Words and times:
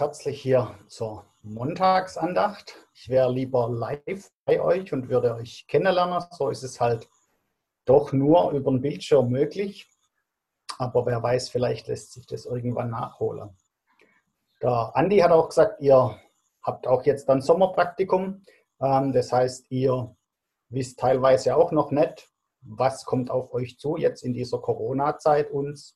herzlich 0.00 0.42
hier 0.42 0.74
zur 0.88 1.24
Montagsandacht. 1.42 2.76
Ich 2.92 3.08
wäre 3.08 3.32
lieber 3.32 3.68
live 3.68 4.30
bei 4.44 4.60
euch 4.60 4.92
und 4.92 5.08
würde 5.08 5.34
euch 5.34 5.66
kennenlernen. 5.68 6.22
So 6.32 6.50
ist 6.50 6.62
es 6.62 6.80
halt 6.80 7.08
doch 7.86 8.12
nur 8.12 8.50
über 8.50 8.70
den 8.70 8.82
Bildschirm 8.82 9.30
möglich. 9.30 9.88
Aber 10.78 11.06
wer 11.06 11.22
weiß, 11.22 11.48
vielleicht 11.48 11.88
lässt 11.88 12.12
sich 12.12 12.26
das 12.26 12.44
irgendwann 12.44 12.90
nachholen. 12.90 13.56
Der 14.62 14.92
Andi 14.94 15.18
hat 15.18 15.30
auch 15.30 15.48
gesagt, 15.48 15.80
ihr 15.80 16.18
habt 16.62 16.86
auch 16.86 17.04
jetzt 17.04 17.30
ein 17.30 17.40
Sommerpraktikum. 17.40 18.42
Ähm, 18.80 19.12
das 19.12 19.32
heißt, 19.32 19.70
ihr 19.70 20.14
wisst 20.68 20.98
teilweise 20.98 21.56
auch 21.56 21.72
noch 21.72 21.90
nicht, 21.90 22.28
was 22.60 23.04
kommt 23.04 23.30
auf 23.30 23.52
euch 23.54 23.78
zu 23.78 23.96
jetzt 23.96 24.24
in 24.24 24.34
dieser 24.34 24.58
Corona-Zeit 24.58 25.50
uns 25.50 25.95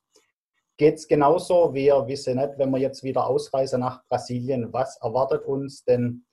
geht 0.81 0.95
es 0.95 1.07
genauso. 1.07 1.75
Wir 1.75 2.07
wissen 2.07 2.39
nicht, 2.39 2.57
wenn 2.57 2.71
wir 2.71 2.79
jetzt 2.79 3.05
wieder 3.05 3.27
ausreisen 3.27 3.81
nach 3.81 4.03
Brasilien, 4.09 4.73
was 4.73 4.97
erwartet 5.03 5.45
uns, 5.45 5.85
denn 5.85 6.25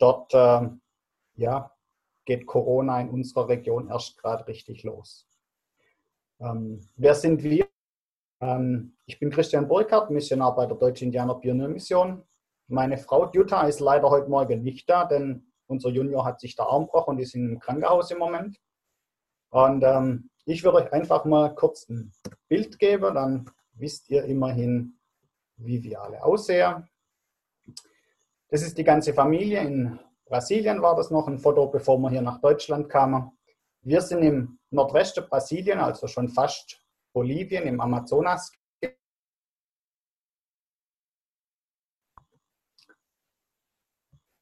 dort 0.00 0.34
äh, 0.34 0.68
ja, 1.36 1.70
geht 2.24 2.44
Corona 2.44 3.00
in 3.00 3.10
unserer 3.10 3.48
Region 3.48 3.88
erst 3.88 4.18
gerade 4.18 4.48
richtig 4.48 4.82
los. 4.82 5.28
Ähm, 6.40 6.80
wer 6.96 7.14
sind 7.14 7.44
wir? 7.44 7.68
Ähm, 8.40 8.96
ich 9.06 9.20
bin 9.20 9.30
Christian 9.30 9.68
Burkhardt, 9.68 10.10
Missionar 10.10 10.56
bei 10.56 10.66
der 10.66 10.76
Deutschen 10.76 11.04
Indianer 11.04 11.36
Pioniermission. 11.36 12.24
Meine 12.66 12.98
Frau 12.98 13.30
Jutta 13.30 13.62
ist 13.68 13.78
leider 13.78 14.10
heute 14.10 14.28
Morgen 14.28 14.64
nicht 14.64 14.90
da, 14.90 15.04
denn 15.04 15.52
unser 15.68 15.90
Junior 15.90 16.24
hat 16.24 16.40
sich 16.40 16.56
der 16.56 16.66
Arm 16.66 16.86
gebrochen 16.86 17.10
und 17.10 17.20
ist 17.20 17.36
im 17.36 17.60
Krankenhaus 17.60 18.10
im 18.10 18.18
Moment. 18.18 18.58
Und 19.50 19.84
ähm, 19.84 20.30
ich 20.46 20.64
würde 20.64 20.78
euch 20.78 20.92
einfach 20.92 21.24
mal 21.24 21.54
kurz 21.54 21.88
ein 21.88 22.10
Bild 22.48 22.80
geben, 22.80 23.14
dann 23.14 23.53
wisst 23.74 24.10
ihr 24.10 24.24
immerhin, 24.24 24.98
wie 25.56 25.82
wir 25.82 26.02
alle 26.02 26.22
aussehen. 26.22 26.88
Das 28.48 28.62
ist 28.62 28.76
die 28.78 28.84
ganze 28.84 29.12
Familie. 29.14 29.60
In 29.60 29.98
Brasilien 30.24 30.80
war 30.82 30.96
das 30.96 31.10
noch 31.10 31.26
ein 31.28 31.38
Foto, 31.38 31.66
bevor 31.66 31.98
wir 31.98 32.10
hier 32.10 32.22
nach 32.22 32.40
Deutschland 32.40 32.88
kamen. 32.88 33.30
Wir 33.82 34.00
sind 34.00 34.22
im 34.22 34.58
Nordwesten 34.70 35.28
Brasilien, 35.28 35.78
also 35.78 36.06
schon 36.06 36.28
fast 36.28 36.80
Bolivien, 37.12 37.64
im 37.64 37.80
Amazonas. 37.80 38.52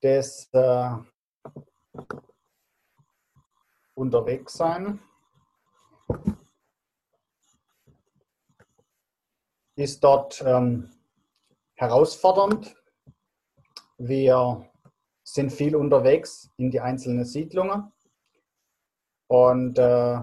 Das 0.01 0.49
äh, 0.53 0.91
unterwegs 3.95 4.55
sein. 4.55 5.01
Ist 9.77 10.05
dort 10.05 10.43
ähm, 10.47 10.91
herausfordernd. 11.75 12.75
Wir 13.99 14.69
sind 15.23 15.53
viel 15.53 15.77
unterwegs 15.77 16.51
in 16.57 16.71
die 16.71 16.81
einzelnen 16.81 17.25
Siedlungen 17.25 17.93
und 19.29 19.79
äh, 19.79 20.21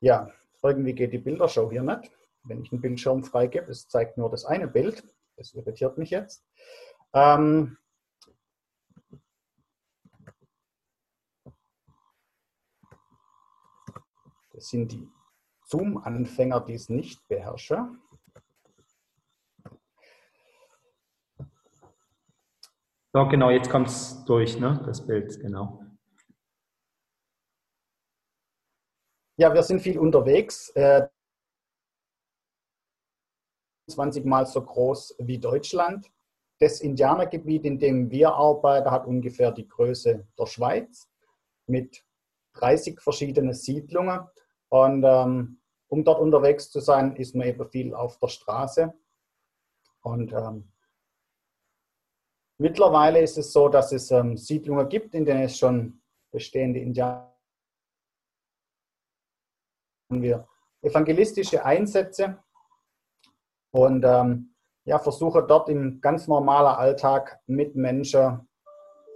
ja, 0.00 0.30
irgendwie 0.62 0.94
geht 0.94 1.12
die 1.12 1.18
Bildershow 1.18 1.70
hier 1.70 1.82
nicht. 1.82 2.10
Wenn 2.44 2.62
ich 2.62 2.72
einen 2.72 2.80
Bildschirm 2.80 3.24
freigebe, 3.24 3.70
es 3.70 3.88
zeigt 3.88 4.18
nur 4.18 4.30
das 4.30 4.44
eine 4.44 4.68
Bild. 4.68 5.04
Das 5.36 5.52
irritiert 5.54 5.98
mich 5.98 6.10
jetzt. 6.10 6.44
Ähm, 7.12 7.76
Das 14.56 14.70
sind 14.70 14.90
die 14.90 15.06
Zoom-Anfänger, 15.66 16.62
die 16.62 16.72
es 16.72 16.88
nicht 16.88 17.28
beherrschen. 17.28 18.00
So, 23.12 23.28
genau, 23.28 23.50
jetzt 23.50 23.68
kommt 23.68 23.88
es 23.88 24.24
durch, 24.24 24.58
ne? 24.58 24.82
das 24.86 25.06
Bild, 25.06 25.38
genau. 25.40 25.84
Ja, 29.36 29.52
wir 29.52 29.62
sind 29.62 29.80
viel 29.80 29.98
unterwegs. 29.98 30.70
Äh, 30.70 31.06
20 33.90 34.24
Mal 34.24 34.46
so 34.46 34.62
groß 34.64 35.16
wie 35.18 35.38
Deutschland. 35.38 36.10
Das 36.60 36.80
Indianergebiet, 36.80 37.66
in 37.66 37.78
dem 37.78 38.10
wir 38.10 38.32
arbeiten, 38.32 38.90
hat 38.90 39.06
ungefähr 39.06 39.52
die 39.52 39.68
Größe 39.68 40.26
der 40.38 40.46
Schweiz 40.46 41.10
mit 41.66 42.02
30 42.54 43.02
verschiedenen 43.02 43.52
Siedlungen. 43.52 44.26
Und 44.68 45.04
ähm, 45.04 45.60
um 45.88 46.04
dort 46.04 46.20
unterwegs 46.20 46.70
zu 46.70 46.80
sein, 46.80 47.16
ist 47.16 47.34
man 47.34 47.46
eben 47.46 47.68
viel 47.68 47.94
auf 47.94 48.18
der 48.18 48.28
Straße. 48.28 48.92
Und 50.02 50.32
ähm, 50.32 50.72
mittlerweile 52.58 53.20
ist 53.20 53.38
es 53.38 53.52
so, 53.52 53.68
dass 53.68 53.92
es 53.92 54.10
ähm, 54.10 54.36
Siedlungen 54.36 54.88
gibt, 54.88 55.14
in 55.14 55.24
denen 55.24 55.42
es 55.42 55.58
schon 55.58 56.00
bestehende 56.30 56.80
Indianer 56.80 57.32
wir 60.08 60.46
evangelistische 60.82 61.64
Einsätze 61.64 62.38
und 63.72 64.04
ähm, 64.04 64.54
ja, 64.84 64.98
versuche 64.98 65.42
dort 65.42 65.68
im 65.68 66.00
ganz 66.00 66.28
normalen 66.28 66.76
Alltag 66.76 67.40
mit 67.46 67.74
Menschen 67.74 68.48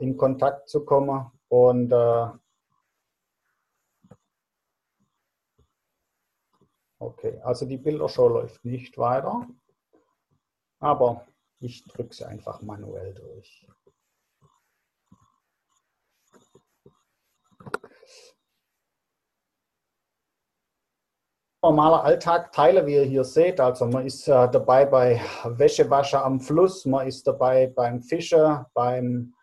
in 0.00 0.16
Kontakt 0.16 0.68
zu 0.68 0.84
kommen 0.84 1.30
und 1.48 1.92
äh, 1.92 2.26
Okay, 7.02 7.40
also 7.42 7.64
die 7.64 7.78
Bildershow 7.78 8.28
läuft 8.28 8.62
nicht 8.62 8.98
weiter, 8.98 9.48
aber 10.80 11.26
ich 11.58 11.82
drücke 11.84 12.14
sie 12.14 12.26
einfach 12.26 12.60
manuell 12.60 13.14
durch. 13.14 13.66
Normaler 21.62 22.04
Alltag 22.04 22.52
Teile, 22.52 22.86
wie 22.86 22.96
ihr 22.96 23.04
hier 23.04 23.24
seht. 23.24 23.60
Also 23.60 23.86
man 23.86 24.04
ist 24.04 24.28
äh, 24.28 24.50
dabei 24.50 24.84
bei 24.84 25.22
Wäschewascher 25.44 26.22
am 26.22 26.38
Fluss, 26.38 26.84
man 26.84 27.06
ist 27.06 27.26
dabei 27.26 27.66
beim 27.66 28.02
Fischen, 28.02 28.66
beim 28.74 29.34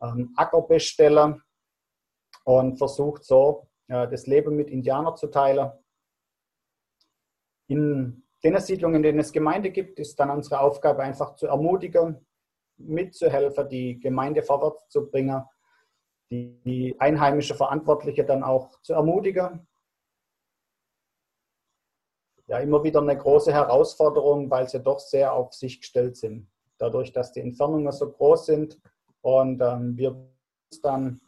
ähm, 0.00 0.32
Ackerbesteller 0.36 1.40
und 2.44 2.76
versucht 2.78 3.24
so 3.24 3.68
äh, 3.88 4.08
das 4.08 4.28
Leben 4.28 4.54
mit 4.54 4.70
Indianern 4.70 5.16
zu 5.16 5.26
teilen. 5.26 5.72
In 7.68 8.22
den 8.42 8.60
Siedlungen, 8.60 8.96
in 8.96 9.02
denen 9.02 9.18
es 9.20 9.32
Gemeinde 9.32 9.70
gibt, 9.70 9.98
ist 9.98 10.18
dann 10.20 10.30
unsere 10.30 10.60
Aufgabe 10.60 11.02
einfach 11.02 11.34
zu 11.36 11.46
ermutigen, 11.46 12.26
mitzuhelfen, 12.76 13.68
die 13.68 13.98
Gemeinde 14.00 14.42
vorwärts 14.42 14.88
zu 14.88 15.08
bringen, 15.08 15.42
die 16.30 16.94
einheimische 16.98 17.54
Verantwortliche 17.54 18.24
dann 18.24 18.42
auch 18.42 18.80
zu 18.82 18.92
ermutigen. 18.92 19.66
Ja, 22.46 22.58
immer 22.58 22.84
wieder 22.84 23.00
eine 23.00 23.16
große 23.16 23.52
Herausforderung, 23.52 24.50
weil 24.50 24.68
sie 24.68 24.80
doch 24.80 24.98
sehr 24.98 25.32
auf 25.32 25.54
sich 25.54 25.80
gestellt 25.80 26.16
sind. 26.16 26.50
Dadurch, 26.76 27.12
dass 27.12 27.32
die 27.32 27.40
Entfernungen 27.40 27.90
so 27.92 28.10
groß 28.10 28.46
sind 28.46 28.78
und 29.22 29.62
ähm, 29.62 29.96
wir 29.96 30.28
dann 30.82 31.20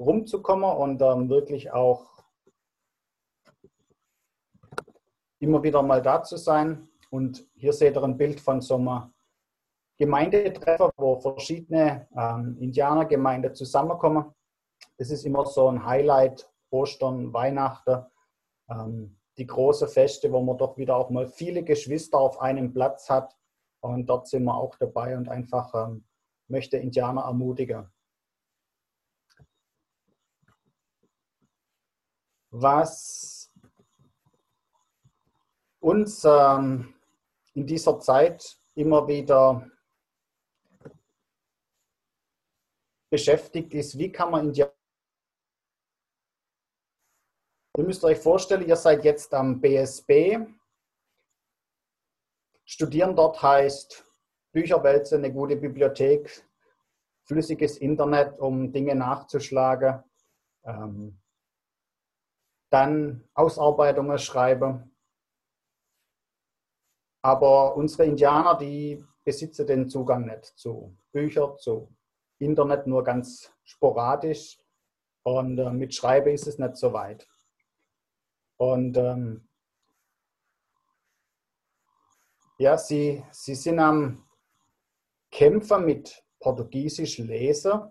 rumzukommen 0.00 0.76
und 0.76 1.02
ähm, 1.02 1.28
wirklich 1.28 1.72
auch 1.72 2.13
immer 5.44 5.62
wieder 5.62 5.82
mal 5.82 6.02
da 6.02 6.22
zu 6.22 6.36
sein. 6.36 6.88
Und 7.10 7.46
hier 7.54 7.72
seht 7.72 7.96
ihr 7.96 8.02
ein 8.02 8.16
Bild 8.16 8.40
von 8.40 8.60
so 8.60 8.76
einem 8.76 9.12
Gemeindetreffer, 9.96 10.90
wo 10.96 11.20
verschiedene 11.20 12.08
ähm, 12.16 12.56
Indianergemeinden 12.58 13.54
zusammenkommen. 13.54 14.34
Das 14.98 15.10
ist 15.10 15.24
immer 15.24 15.46
so 15.46 15.68
ein 15.68 15.84
Highlight, 15.84 16.50
Ostern, 16.70 17.32
Weihnachten, 17.32 18.04
ähm, 18.68 19.16
die 19.38 19.46
große 19.46 19.86
Feste, 19.86 20.32
wo 20.32 20.40
man 20.40 20.58
doch 20.58 20.76
wieder 20.76 20.96
auch 20.96 21.10
mal 21.10 21.28
viele 21.28 21.62
Geschwister 21.62 22.18
auf 22.18 22.40
einem 22.40 22.72
Platz 22.72 23.08
hat. 23.08 23.36
Und 23.80 24.06
dort 24.06 24.26
sind 24.26 24.44
wir 24.44 24.56
auch 24.56 24.74
dabei 24.76 25.16
und 25.16 25.28
einfach 25.28 25.72
ähm, 25.74 26.04
möchte 26.48 26.78
Indianer 26.78 27.22
ermutigen. 27.22 27.88
Was 32.50 33.33
uns 35.84 36.24
ähm, 36.24 36.94
in 37.52 37.66
dieser 37.66 38.00
Zeit 38.00 38.58
immer 38.74 39.06
wieder 39.06 39.70
beschäftigt 43.10 43.74
ist, 43.74 43.98
wie 43.98 44.10
kann 44.10 44.30
man 44.30 44.46
Indianer. 44.46 44.72
Ihr 47.76 47.84
müsst 47.84 48.02
euch 48.04 48.18
vorstellen, 48.18 48.66
ihr 48.66 48.76
seid 48.76 49.04
jetzt 49.04 49.34
am 49.34 49.60
BSB. 49.60 50.38
Studieren 52.64 53.14
dort 53.14 53.42
heißt 53.42 54.06
Bücherwälze, 54.52 55.16
eine 55.16 55.32
gute 55.32 55.56
Bibliothek, 55.56 56.48
flüssiges 57.24 57.76
Internet, 57.76 58.38
um 58.38 58.72
Dinge 58.72 58.94
nachzuschlagen. 58.94 60.02
Ähm, 60.64 61.20
dann 62.70 63.28
Ausarbeitungen 63.34 64.18
schreiben, 64.18 64.93
Aber 67.24 67.74
unsere 67.74 68.04
Indianer, 68.04 68.54
die 68.54 69.02
besitzen 69.24 69.66
den 69.66 69.88
Zugang 69.88 70.26
nicht 70.26 70.44
zu 70.44 70.94
Büchern, 71.10 71.56
zu 71.56 71.88
Internet 72.38 72.86
nur 72.86 73.02
ganz 73.02 73.50
sporadisch. 73.64 74.60
Und 75.22 75.58
äh, 75.58 75.70
mit 75.70 75.94
Schreiben 75.94 76.34
ist 76.34 76.46
es 76.46 76.58
nicht 76.58 76.76
so 76.76 76.92
weit. 76.92 77.26
Und 78.58 78.98
ähm, 78.98 79.48
ja, 82.58 82.76
sie, 82.76 83.24
sie 83.30 83.54
sind 83.54 83.78
am 83.78 84.28
Kämpfen 85.30 85.86
mit 85.86 86.22
Portugiesisch 86.40 87.16
lesen. 87.16 87.90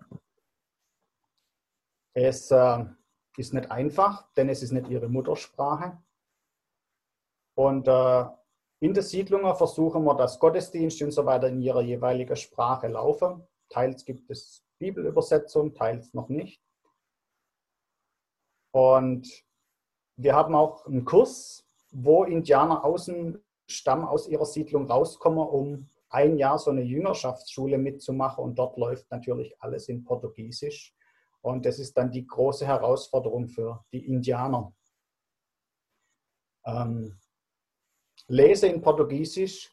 Es 2.13 2.51
äh, 2.51 2.85
ist 3.37 3.55
nicht 3.55 3.71
einfach, 3.71 4.31
denn 4.33 4.49
es 4.49 4.61
ist 4.61 4.73
nicht 4.73 4.89
ihre 4.89 5.09
Muttersprache. 5.09 5.97
Und 7.55 7.87
äh, 7.87 8.25
in 8.83 8.93
der 8.93 9.03
Siedlung 9.03 9.43
versuchen 9.55 10.03
wir, 10.03 10.13
dass 10.13 10.39
Gottesdienste 10.39 11.05
und 11.05 11.11
so 11.11 11.25
weiter 11.25 11.47
in 11.47 11.61
ihrer 11.61 11.81
jeweiligen 11.81 12.35
Sprache 12.35 12.89
laufen. 12.89 13.47
Teils 13.69 14.03
gibt 14.03 14.29
es 14.29 14.61
Bibelübersetzung, 14.77 15.73
teils 15.73 16.13
noch 16.13 16.27
nicht. 16.27 16.61
Und 18.71 19.25
wir 20.17 20.35
haben 20.35 20.53
auch 20.53 20.85
einen 20.85 21.05
Kurs, 21.05 21.65
wo 21.91 22.25
Indianer 22.25 22.83
aus 22.83 23.05
dem 23.05 23.41
Stamm, 23.67 24.03
aus 24.03 24.27
ihrer 24.27 24.45
Siedlung 24.45 24.91
rauskommen, 24.91 25.47
um 25.47 25.89
ein 26.09 26.37
Jahr 26.37 26.59
so 26.59 26.69
eine 26.69 26.83
Jüngerschaftsschule 26.83 27.77
mitzumachen. 27.77 28.43
Und 28.43 28.59
dort 28.59 28.75
läuft 28.77 29.09
natürlich 29.09 29.55
alles 29.61 29.87
in 29.87 30.03
Portugiesisch. 30.03 30.93
Und 31.39 31.65
das 31.65 31.79
ist 31.79 31.95
dann 31.95 32.11
die 32.11 32.27
große 32.27 32.67
Herausforderung 32.67 33.47
für 33.47 33.85
die 33.93 34.05
Indianer. 34.05 34.73
Ähm, 36.65 37.17
lese 38.27 38.67
in 38.67 38.81
Portugiesisch, 38.81 39.71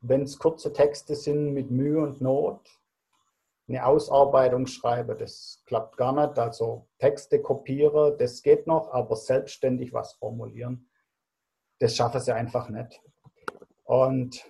wenn 0.00 0.22
es 0.22 0.38
kurze 0.38 0.72
Texte 0.72 1.14
sind 1.14 1.52
mit 1.52 1.70
Mühe 1.70 2.00
und 2.00 2.20
Not. 2.20 2.68
Eine 3.66 3.86
Ausarbeitung 3.86 4.66
schreibe, 4.66 5.14
das 5.14 5.62
klappt 5.66 5.96
gar 5.96 6.12
nicht. 6.12 6.38
Also 6.38 6.86
Texte 6.98 7.40
kopiere, 7.40 8.14
das 8.18 8.42
geht 8.42 8.66
noch, 8.66 8.92
aber 8.92 9.16
selbstständig 9.16 9.92
was 9.92 10.12
formulieren, 10.14 10.90
das 11.78 11.96
schaffen 11.96 12.20
sie 12.20 12.34
einfach 12.34 12.68
nicht. 12.68 13.00
Und 13.84 14.44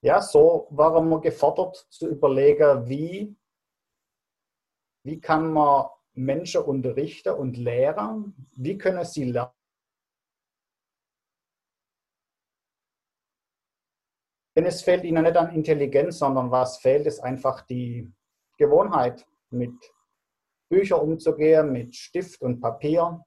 ja, 0.00 0.20
so 0.20 0.66
waren 0.70 1.08
wir 1.08 1.20
gefordert 1.20 1.86
zu 1.90 2.08
überlegen, 2.08 2.88
wie, 2.88 3.36
wie 5.02 5.20
kann 5.20 5.52
man 5.52 5.88
Menschen 6.14 6.62
unterrichten 6.62 7.34
und 7.34 7.56
lehren, 7.56 8.34
wie 8.56 8.78
können 8.78 9.04
sie 9.04 9.24
lernen, 9.24 9.52
Denn 14.56 14.66
es 14.66 14.82
fehlt 14.82 15.04
ihnen 15.04 15.24
nicht 15.24 15.36
an 15.36 15.54
Intelligenz, 15.54 16.18
sondern 16.18 16.50
was 16.50 16.78
fehlt, 16.78 17.06
ist 17.06 17.20
einfach 17.20 17.62
die 17.62 18.12
Gewohnheit, 18.56 19.26
mit 19.50 19.74
Büchern 20.68 21.00
umzugehen, 21.00 21.72
mit 21.72 21.94
Stift 21.94 22.42
und 22.42 22.60
Papier. 22.60 23.24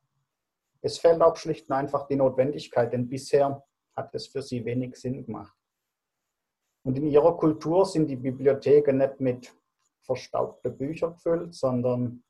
Es 0.82 1.00
fehlt 1.00 1.22
auch 1.22 1.36
schlicht 1.36 1.70
und 1.70 1.76
einfach 1.76 2.08
die 2.08 2.16
Notwendigkeit, 2.16 2.94
denn 2.94 3.08
bisher 3.08 3.64
hat 3.96 4.14
es 4.14 4.28
für 4.28 4.42
sie 4.42 4.64
wenig 4.64 4.96
Sinn 4.96 5.26
gemacht. 5.26 5.56
Und 6.84 6.98
in 6.98 7.08
ihrer 7.08 7.36
Kultur 7.36 7.86
sind 7.86 8.08
die 8.08 8.16
Bibliotheken 8.16 8.94
nicht 8.94 9.20
mit 9.20 9.54
verstaubten 10.02 10.78
Büchern 10.78 11.14
gefüllt, 11.14 11.54
sondern 11.54 12.24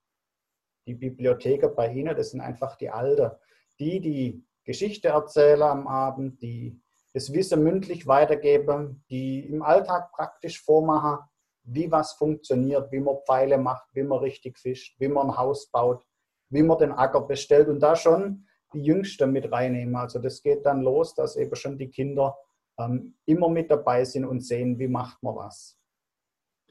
die 0.88 0.95
Bibliotheken 0.95 1.75
bei 1.75 1.94
ihnen, 1.94 2.15
das 2.15 2.31
sind 2.31 2.41
einfach 2.41 2.75
die 2.77 2.89
Alten, 2.89 3.31
die 3.79 3.99
die 3.99 4.44
Geschichte 4.63 5.09
erzählen 5.09 5.61
am 5.61 5.88
Abend, 5.88 6.41
die 6.41 6.81
das 7.18 7.34
Wissen 7.34 7.64
mündlich 7.64 8.06
weitergeben, 8.06 9.04
die 9.10 9.40
im 9.48 9.64
Alltag 9.64 10.12
praktisch 10.12 10.62
vormachen, 10.64 11.18
wie 11.64 11.90
was 11.90 12.14
funktioniert, 12.14 12.92
wie 12.92 13.00
man 13.00 13.18
Pfeile 13.25 13.58
macht, 13.58 13.88
wie 13.94 14.04
man 14.04 14.19
richtig 14.19 14.60
fischt, 14.60 15.00
wie 15.00 15.08
man 15.08 15.31
ein 15.31 15.38
Haus 15.38 15.72
baut, 15.72 16.06
wie 16.50 16.62
man 16.62 16.78
den 16.78 16.92
Acker 16.92 17.22
bestellt 17.22 17.69
und 17.69 17.80
da 17.80 17.96
schon 17.96 18.46
die 18.72 18.84
Jüngsten 18.84 19.31
mit 19.31 19.52
reinnehmen. 19.52 19.96
Also 19.96 20.19
das 20.19 20.44
geht 20.44 20.64
dann 20.64 20.81
los, 20.81 21.16
dass 21.16 21.36
eben 21.38 21.56
schon 21.56 21.80
die 21.80 21.90
Kinder 21.90 22.38
ähm, 22.78 23.18
immer 23.25 23.50
mit 23.50 23.72
dabei 23.72 24.06
sind 24.06 24.25
und 24.25 24.46
sehen, 24.46 24.78
wie 24.78 24.88
macht 24.88 25.24
man 25.24 25.38
was. 25.38 25.75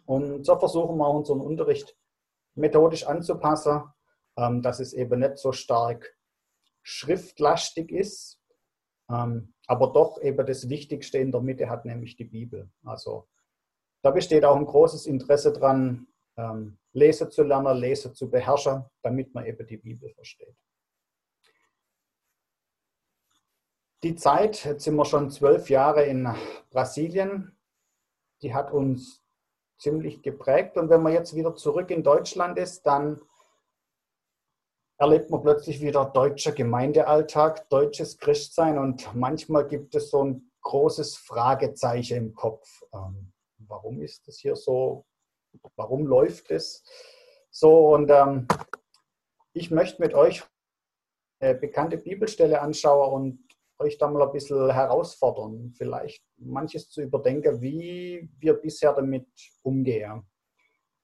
Und 0.05 0.47
so 0.47 0.57
versuchen 0.57 0.97
wir 0.97 1.11
unseren 1.11 1.41
Unterricht 1.41 1.97
methodisch 2.55 3.05
anzupassen, 3.05 3.83
ähm, 4.39 4.63
dass 4.63 4.79
es 4.79 4.93
eben 4.93 5.19
nicht 5.19 5.39
so 5.39 5.51
stark 5.51 6.17
schriftlastig 6.85 7.91
ist, 7.91 8.41
ähm, 9.11 9.55
aber 9.67 9.93
doch 9.93 10.21
eben 10.23 10.47
das 10.47 10.69
Wichtigste 10.69 11.19
in 11.19 11.33
der 11.33 11.41
Mitte 11.41 11.69
hat, 11.69 11.85
nämlich 11.85 12.17
die 12.17 12.25
Bibel. 12.25 12.71
Also 12.85 13.29
da 14.03 14.11
besteht 14.11 14.45
auch 14.45 14.57
ein 14.57 14.67
großes 14.67 15.07
Interesse 15.07 15.53
dran, 15.53 16.07
ähm, 16.37 16.79
Lesen 16.93 17.31
zu 17.31 17.43
lernen, 17.43 17.77
Lesen 17.77 18.15
zu 18.15 18.31
beherrschen, 18.31 18.85
damit 19.03 19.35
man 19.35 19.47
eben 19.47 19.67
die 19.67 19.77
Bibel 19.77 20.11
versteht. 20.11 20.55
Die 24.03 24.15
Zeit, 24.15 24.65
jetzt 24.65 24.85
sind 24.85 24.95
wir 24.95 25.05
schon 25.05 25.31
zwölf 25.31 25.69
Jahre 25.69 26.05
in 26.05 26.29
Brasilien, 26.71 27.57
die 28.43 28.55
hat 28.55 28.71
uns 28.71 29.23
ziemlich 29.79 30.23
geprägt. 30.23 30.77
Und 30.77 30.91
wenn 30.91 31.03
man 31.03 31.12
jetzt 31.12 31.35
wieder 31.35 31.55
zurück 31.55 31.91
in 31.91 32.03
Deutschland 32.03 32.59
ist, 32.59 32.87
dann 32.87 33.21
erlebt 34.99 35.31
man 35.31 35.43
plötzlich 35.43 35.81
wieder 35.81 36.07
deutscher 36.07 36.53
Gemeindealltag, 36.53 37.69
deutsches 37.69 38.17
Christsein 38.19 38.79
und 38.79 39.15
manchmal 39.15 39.67
gibt 39.67 39.95
es 39.95 40.11
so 40.11 40.25
ein 40.25 40.51
großes 40.63 41.17
Fragezeichen 41.17 42.17
im 42.17 42.35
Kopf. 42.35 42.83
Ähm, 42.93 43.33
warum 43.59 44.01
ist 44.01 44.27
das 44.27 44.39
hier 44.39 44.57
so? 44.57 45.05
Warum 45.77 46.07
läuft 46.07 46.51
es 46.51 46.83
so? 47.51 47.95
Und 47.95 48.11
ähm, 48.11 48.49
ich 49.53 49.71
möchte 49.71 50.03
mit 50.03 50.15
euch 50.15 50.45
eine 51.41 51.55
bekannte 51.55 51.99
Bibelstelle 51.99 52.61
anschauen 52.61 53.13
und 53.13 53.47
euch 53.79 53.99
da 53.99 54.09
mal 54.09 54.23
ein 54.23 54.33
bisschen 54.33 54.71
herausfordern, 54.71 55.75
vielleicht 55.77 56.25
manches 56.39 56.89
zu 56.89 57.03
überdenken, 57.03 57.61
wie 57.61 58.29
wir 58.39 58.55
bisher 58.55 58.95
damit 58.95 59.29
umgehen. 59.63 60.27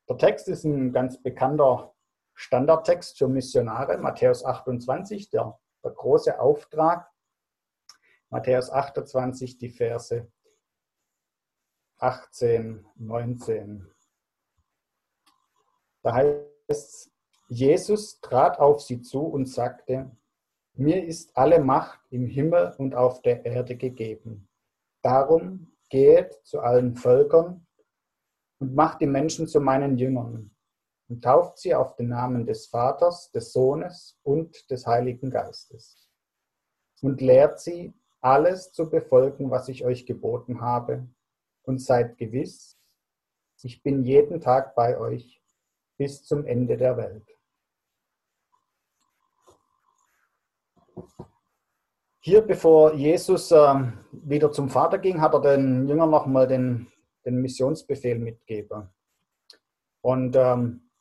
Der 0.09 0.17
Text 0.17 0.49
ist 0.49 0.65
ein 0.65 0.93
ganz 0.93 1.23
bekannter 1.23 1.92
Standardtext 2.35 3.19
für 3.19 3.29
Missionare, 3.29 3.99
Matthäus 3.99 4.45
28, 4.45 5.31
der, 5.31 5.59
der 5.85 5.91
große 5.91 6.39
Auftrag. 6.41 7.11
Matthäus 8.31 8.71
28, 8.71 9.59
die 9.59 9.69
Verse 9.69 10.31
18, 11.99 12.87
19. 12.97 13.89
Da 16.03 16.15
heißt 16.15 16.41
es, 16.69 17.11
Jesus 17.49 18.21
trat 18.21 18.59
auf 18.59 18.81
sie 18.81 19.03
zu 19.03 19.21
und 19.21 19.47
sagte, 19.47 20.11
mir 20.75 21.05
ist 21.05 21.37
alle 21.37 21.61
Macht 21.61 22.01
im 22.11 22.27
Himmel 22.27 22.75
und 22.79 22.95
auf 22.95 23.21
der 23.21 23.45
Erde 23.45 23.77
gegeben. 23.77 24.49
Darum 25.03 25.77
geht 25.91 26.33
zu 26.45 26.61
allen 26.61 26.97
Völkern 26.97 27.67
und 28.59 28.75
macht 28.75 29.03
die 29.03 29.07
Menschen 29.07 29.47
zu 29.47 29.61
meinen 29.61 29.99
Jüngern 29.99 30.53
und 31.13 31.23
tauft 31.23 31.59
sie 31.59 31.75
auf 31.75 31.95
den 31.97 32.09
Namen 32.09 32.47
des 32.47 32.69
Vaters, 32.69 33.31
des 33.33 33.53
Sohnes 33.53 34.19
und 34.23 34.71
des 34.71 34.87
Heiligen 34.87 35.31
Geistes 35.31 36.09
und 37.03 37.21
lehrt 37.21 37.61
sie, 37.61 37.93
alles 38.23 38.73
zu 38.73 38.89
befolgen, 38.89 39.51
was 39.51 39.69
ich 39.69 39.85
euch 39.85 40.07
geboten 40.07 40.63
habe. 40.63 41.07
Und 41.65 41.83
seid 41.83 42.17
gewiss, 42.17 42.79
ich 43.63 43.83
bin 43.83 44.05
jeden 44.05 44.41
Tag 44.41 44.75
bei 44.75 44.99
euch 44.99 45.43
bis 45.99 46.25
zum 46.25 46.47
Ende 46.47 46.79
der 46.79 46.97
Welt. 46.97 47.27
Hier, 52.21 52.41
bevor 52.41 52.95
Jesus 52.95 53.51
äh, 53.53 53.93
wieder 54.13 54.51
zum 54.51 54.71
Vater 54.71 54.99
ging, 54.99 55.21
hat 55.21 55.35
er 55.35 55.41
den 55.41 55.87
Jüngern 55.87 56.11
nochmal 56.11 56.49
den, 56.49 56.87
den 57.27 57.43
Missionsbefehl 57.43 58.19
mitgegeben. 58.19 58.89
Und 60.01 60.35
ähm, 60.37 60.92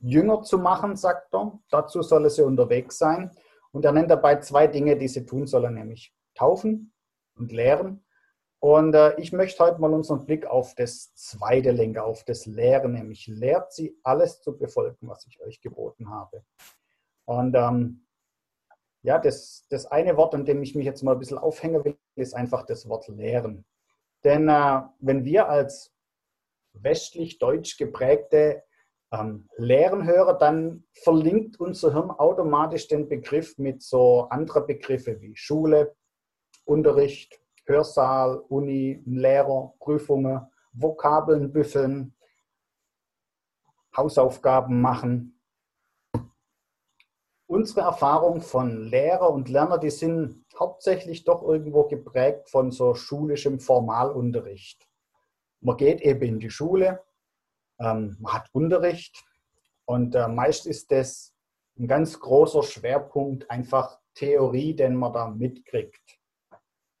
Jünger 0.00 0.42
zu 0.42 0.58
machen, 0.58 0.96
sagt 0.96 1.34
er. 1.34 1.58
Dazu 1.70 2.02
soll 2.02 2.28
sie 2.30 2.44
unterwegs 2.44 2.98
sein. 2.98 3.30
Und 3.72 3.84
er 3.84 3.92
nennt 3.92 4.10
dabei 4.10 4.36
zwei 4.40 4.66
Dinge, 4.66 4.96
die 4.96 5.08
sie 5.08 5.24
tun 5.24 5.46
sollen, 5.46 5.74
nämlich 5.74 6.14
taufen 6.34 6.92
und 7.36 7.52
lehren. 7.52 8.04
Und 8.58 8.94
äh, 8.94 9.18
ich 9.18 9.32
möchte 9.32 9.64
heute 9.64 9.80
mal 9.80 9.92
unseren 9.92 10.26
Blick 10.26 10.44
auf 10.46 10.74
das 10.74 11.14
zweite 11.14 11.70
lenken, 11.70 12.00
auf 12.00 12.24
das 12.24 12.44
Lehren, 12.44 12.92
nämlich 12.92 13.26
lehrt 13.26 13.72
sie 13.72 13.98
alles 14.02 14.42
zu 14.42 14.56
befolgen, 14.56 15.08
was 15.08 15.26
ich 15.26 15.40
euch 15.40 15.62
geboten 15.62 16.10
habe. 16.10 16.44
Und 17.24 17.54
ähm, 17.56 18.06
ja, 19.02 19.18
das, 19.18 19.64
das 19.70 19.86
eine 19.86 20.16
Wort, 20.18 20.34
an 20.34 20.44
dem 20.44 20.62
ich 20.62 20.74
mich 20.74 20.84
jetzt 20.84 21.02
mal 21.02 21.12
ein 21.12 21.18
bisschen 21.18 21.38
aufhängen 21.38 21.84
will, 21.84 21.96
ist 22.16 22.34
einfach 22.34 22.66
das 22.66 22.86
Wort 22.86 23.08
lehren. 23.08 23.64
Denn 24.24 24.48
äh, 24.50 24.82
wenn 24.98 25.24
wir 25.24 25.48
als 25.48 25.94
westlich-deutsch 26.74 27.78
geprägte 27.78 28.62
ähm, 29.12 29.48
Lehren 29.56 30.06
hören, 30.06 30.36
dann 30.38 30.84
verlinkt 30.92 31.58
unser 31.58 31.92
Hirn 31.92 32.10
automatisch 32.10 32.88
den 32.88 33.08
Begriff 33.08 33.58
mit 33.58 33.82
so 33.82 34.28
anderen 34.30 34.66
Begriffen 34.66 35.20
wie 35.20 35.36
Schule, 35.36 35.96
Unterricht, 36.64 37.40
Hörsaal, 37.64 38.38
Uni, 38.48 39.02
Lehrer, 39.06 39.74
Prüfungen, 39.78 40.46
Vokabeln 40.72 41.52
büffeln, 41.52 42.14
Hausaufgaben 43.96 44.80
machen. 44.80 45.40
Unsere 47.46 47.80
Erfahrung 47.80 48.40
von 48.40 48.84
Lehrer 48.84 49.30
und 49.30 49.48
Lerner, 49.48 49.78
die 49.78 49.90
sind 49.90 50.44
hauptsächlich 50.56 51.24
doch 51.24 51.42
irgendwo 51.42 51.84
geprägt 51.88 52.48
von 52.48 52.70
so 52.70 52.94
schulischem 52.94 53.58
Formalunterricht. 53.58 54.88
Man 55.60 55.76
geht 55.76 56.00
eben 56.00 56.22
in 56.22 56.38
die 56.38 56.50
Schule, 56.50 57.02
ähm, 57.80 58.16
man 58.20 58.32
hat 58.34 58.48
Unterricht 58.52 59.24
und 59.86 60.14
äh, 60.14 60.28
meist 60.28 60.66
ist 60.66 60.90
das 60.92 61.34
ein 61.78 61.88
ganz 61.88 62.20
großer 62.20 62.62
Schwerpunkt 62.62 63.50
einfach 63.50 63.98
Theorie, 64.14 64.74
den 64.74 64.94
man 64.96 65.12
da 65.12 65.28
mitkriegt. 65.28 66.18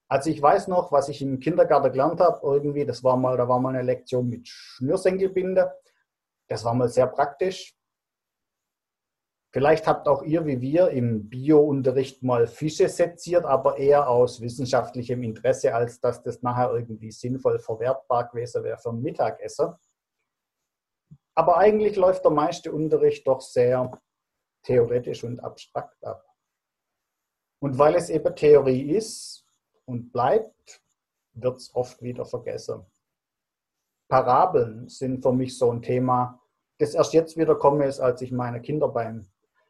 Also 0.08 0.30
ich 0.30 0.42
weiß 0.42 0.68
noch, 0.68 0.90
was 0.90 1.08
ich 1.08 1.22
im 1.22 1.38
Kindergarten 1.38 1.92
gelernt 1.92 2.20
habe, 2.20 2.40
irgendwie, 2.42 2.84
das 2.84 3.04
war 3.04 3.16
mal, 3.16 3.36
da 3.36 3.46
war 3.48 3.60
mal 3.60 3.74
eine 3.74 3.82
Lektion 3.82 4.28
mit 4.28 4.48
Schnürsenkelbinde. 4.48 5.72
Das 6.48 6.64
war 6.64 6.74
mal 6.74 6.88
sehr 6.88 7.06
praktisch. 7.06 7.76
Vielleicht 9.52 9.86
habt 9.86 10.08
auch 10.08 10.22
ihr, 10.22 10.46
wie 10.46 10.60
wir, 10.60 10.90
im 10.90 11.28
Bio-Unterricht 11.28 12.22
mal 12.22 12.46
Fische 12.46 12.88
seziert, 12.88 13.44
aber 13.44 13.78
eher 13.78 14.08
aus 14.08 14.40
wissenschaftlichem 14.40 15.22
Interesse, 15.22 15.74
als 15.74 16.00
dass 16.00 16.22
das 16.22 16.42
nachher 16.42 16.72
irgendwie 16.72 17.10
sinnvoll 17.10 17.58
verwertbar 17.58 18.28
gewesen 18.28 18.64
wäre 18.64 18.78
für 18.78 18.90
ein 18.90 19.02
Mittagessen. 19.02 19.74
Aber 21.40 21.56
eigentlich 21.56 21.96
läuft 21.96 22.22
der 22.22 22.32
meiste 22.32 22.70
Unterricht 22.70 23.26
doch 23.26 23.40
sehr 23.40 23.98
theoretisch 24.62 25.24
und 25.24 25.40
abstrakt 25.40 26.04
ab. 26.04 26.22
Und 27.60 27.78
weil 27.78 27.94
es 27.94 28.10
eben 28.10 28.36
Theorie 28.36 28.90
ist 28.94 29.46
und 29.86 30.12
bleibt, 30.12 30.82
wird 31.32 31.56
es 31.56 31.74
oft 31.74 32.02
wieder 32.02 32.26
vergessen. 32.26 32.84
Parabeln 34.06 34.86
sind 34.90 35.22
für 35.22 35.32
mich 35.32 35.56
so 35.56 35.72
ein 35.72 35.80
Thema, 35.80 36.38
das 36.76 36.92
erst 36.92 37.14
jetzt 37.14 37.38
wieder 37.38 37.54
komme 37.54 37.86
ist, 37.86 38.00
als 38.00 38.20
ich 38.20 38.32
meine 38.32 38.60
Kinder 38.60 38.88
beim 38.88 39.26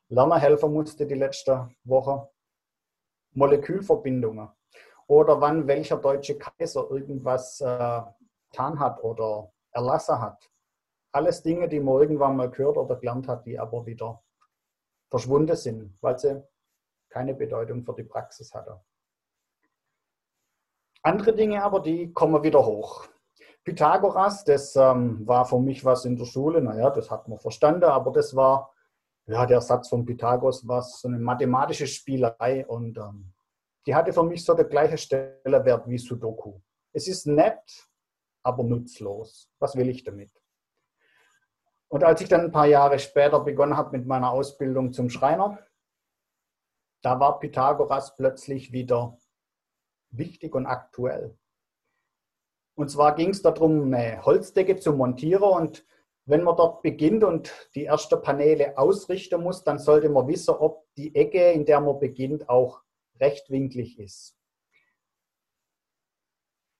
Lerner 0.08 0.40
helfen 0.40 0.72
musste 0.72 1.06
die 1.06 1.14
letzte 1.14 1.70
Woche. 1.84 2.28
Molekülverbindungen 3.34 4.48
oder 5.06 5.40
wann 5.40 5.68
welcher 5.68 5.98
deutsche 5.98 6.36
Kaiser 6.36 6.90
irgendwas 6.90 7.60
äh, 7.60 8.00
getan 8.50 8.80
hat 8.80 9.04
oder 9.04 9.52
erlassen 9.70 10.20
hat. 10.20 10.49
Alles 11.12 11.42
Dinge, 11.42 11.68
die 11.68 11.80
man 11.80 12.00
irgendwann 12.00 12.36
mal 12.36 12.50
gehört 12.50 12.76
oder 12.76 12.96
gelernt 12.96 13.26
hat, 13.28 13.46
die 13.46 13.58
aber 13.58 13.84
wieder 13.86 14.22
verschwunden 15.10 15.56
sind, 15.56 15.98
weil 16.00 16.18
sie 16.18 16.42
keine 17.08 17.34
Bedeutung 17.34 17.84
für 17.84 17.94
die 17.94 18.04
Praxis 18.04 18.54
hatte. 18.54 18.80
Andere 21.02 21.34
Dinge 21.34 21.62
aber, 21.62 21.80
die 21.80 22.12
kommen 22.12 22.42
wieder 22.42 22.64
hoch. 22.64 23.08
Pythagoras, 23.64 24.44
das 24.44 24.76
ähm, 24.76 25.26
war 25.26 25.44
für 25.44 25.58
mich 25.58 25.84
was 25.84 26.04
in 26.04 26.16
der 26.16 26.24
Schule, 26.24 26.62
naja, 26.62 26.90
das 26.90 27.10
hat 27.10 27.28
man 27.28 27.38
verstanden, 27.38 27.84
aber 27.84 28.10
das 28.12 28.34
war, 28.34 28.72
ja, 29.26 29.44
der 29.46 29.60
Satz 29.60 29.88
von 29.88 30.04
Pythagoras 30.04 30.66
war 30.66 30.82
so 30.82 31.08
eine 31.08 31.18
mathematische 31.18 31.86
Spielerei 31.86 32.66
und 32.66 32.96
ähm, 32.96 33.32
die 33.86 33.94
hatte 33.94 34.12
für 34.12 34.22
mich 34.22 34.44
so 34.44 34.54
der 34.54 34.66
gleiche 34.66 34.98
Stellenwert 34.98 35.88
wie 35.88 35.98
Sudoku. 35.98 36.60
Es 36.92 37.06
ist 37.08 37.26
nett, 37.26 37.88
aber 38.42 38.62
nutzlos. 38.62 39.50
Was 39.58 39.76
will 39.76 39.88
ich 39.88 40.04
damit? 40.04 40.30
Und 41.90 42.04
als 42.04 42.20
ich 42.20 42.28
dann 42.28 42.42
ein 42.42 42.52
paar 42.52 42.66
Jahre 42.66 43.00
später 43.00 43.40
begonnen 43.40 43.76
habe 43.76 43.96
mit 43.98 44.06
meiner 44.06 44.30
Ausbildung 44.30 44.92
zum 44.92 45.10
Schreiner, 45.10 45.58
da 47.02 47.18
war 47.18 47.40
Pythagoras 47.40 48.14
plötzlich 48.14 48.72
wieder 48.72 49.18
wichtig 50.10 50.54
und 50.54 50.66
aktuell. 50.66 51.36
Und 52.76 52.90
zwar 52.90 53.14
ging 53.16 53.30
es 53.30 53.42
darum, 53.42 53.92
eine 53.92 54.24
Holzdecke 54.24 54.76
zu 54.76 54.92
montieren 54.92 55.42
und 55.42 55.84
wenn 56.26 56.44
man 56.44 56.56
dort 56.56 56.82
beginnt 56.82 57.24
und 57.24 57.52
die 57.74 57.86
ersten 57.86 58.22
Paneele 58.22 58.78
ausrichten 58.78 59.42
muss, 59.42 59.64
dann 59.64 59.80
sollte 59.80 60.08
man 60.08 60.28
wissen, 60.28 60.54
ob 60.54 60.86
die 60.94 61.14
Ecke, 61.16 61.50
in 61.50 61.64
der 61.64 61.80
man 61.80 61.98
beginnt, 61.98 62.48
auch 62.48 62.82
rechtwinklig 63.18 63.98
ist. 63.98 64.36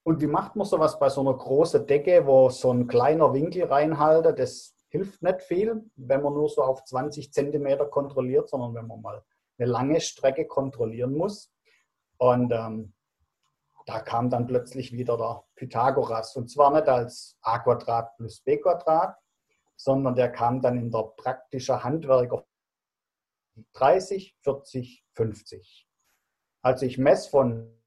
Und 0.04 0.20
wie 0.20 0.28
macht 0.28 0.54
man 0.54 0.66
sowas 0.66 1.00
bei 1.00 1.08
so 1.08 1.20
einer 1.20 1.34
großen 1.34 1.86
Decke, 1.86 2.26
wo 2.26 2.48
so 2.48 2.72
ein 2.72 2.86
kleiner 2.86 3.32
Winkel 3.34 3.64
reinhalten? 3.64 4.36
Das 4.36 4.79
hilft 4.90 5.22
nicht 5.22 5.42
viel, 5.42 5.90
wenn 5.96 6.22
man 6.22 6.34
nur 6.34 6.48
so 6.48 6.62
auf 6.62 6.84
20 6.84 7.32
Zentimeter 7.32 7.86
kontrolliert, 7.86 8.48
sondern 8.48 8.74
wenn 8.74 8.86
man 8.86 9.00
mal 9.00 9.24
eine 9.58 9.70
lange 9.70 10.00
Strecke 10.00 10.46
kontrollieren 10.46 11.14
muss. 11.14 11.52
Und 12.18 12.52
ähm, 12.52 12.92
da 13.86 14.00
kam 14.00 14.30
dann 14.30 14.46
plötzlich 14.46 14.92
wieder 14.92 15.16
der 15.16 15.44
Pythagoras. 15.54 16.36
Und 16.36 16.50
zwar 16.50 16.72
nicht 16.72 16.88
als 16.88 17.38
a 17.40 17.58
Quadrat 17.58 18.16
plus 18.16 18.40
b 18.40 18.58
Quadrat, 18.58 19.16
sondern 19.76 20.14
der 20.14 20.30
kam 20.30 20.60
dann 20.60 20.76
in 20.76 20.90
der 20.90 21.04
praktischen 21.16 21.82
Handwerker 21.82 22.44
30, 23.74 24.36
40, 24.42 25.04
50. 25.12 25.88
Also 26.62 26.84
ich 26.84 26.98
messe 26.98 27.30
von 27.30 27.80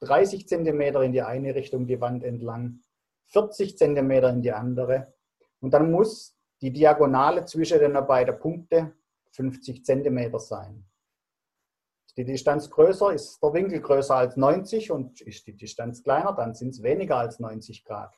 30 0.00 0.48
Zentimeter 0.48 1.02
in 1.02 1.12
die 1.12 1.22
eine 1.22 1.54
Richtung 1.54 1.86
die 1.86 2.00
Wand 2.00 2.24
entlang, 2.24 2.82
40 3.28 3.78
Zentimeter 3.78 4.28
in 4.28 4.42
die 4.42 4.52
andere 4.52 5.14
und 5.60 5.72
dann 5.72 5.90
muss 5.90 6.36
die 6.60 6.72
Diagonale 6.72 7.44
zwischen 7.44 7.78
den 7.78 7.92
beiden 8.06 8.38
Punkten 8.38 8.92
50 9.32 9.84
cm 9.84 10.38
sein. 10.38 10.84
Ist 12.06 12.16
die 12.16 12.24
Distanz 12.24 12.68
größer, 12.68 13.12
ist 13.12 13.42
der 13.42 13.52
Winkel 13.52 13.80
größer 13.80 14.16
als 14.16 14.36
90 14.36 14.90
und 14.90 15.20
ist 15.20 15.46
die 15.46 15.56
Distanz 15.56 16.02
kleiner, 16.02 16.32
dann 16.32 16.54
sind 16.54 16.70
es 16.70 16.82
weniger 16.82 17.16
als 17.16 17.38
90 17.38 17.84
Grad. 17.84 18.14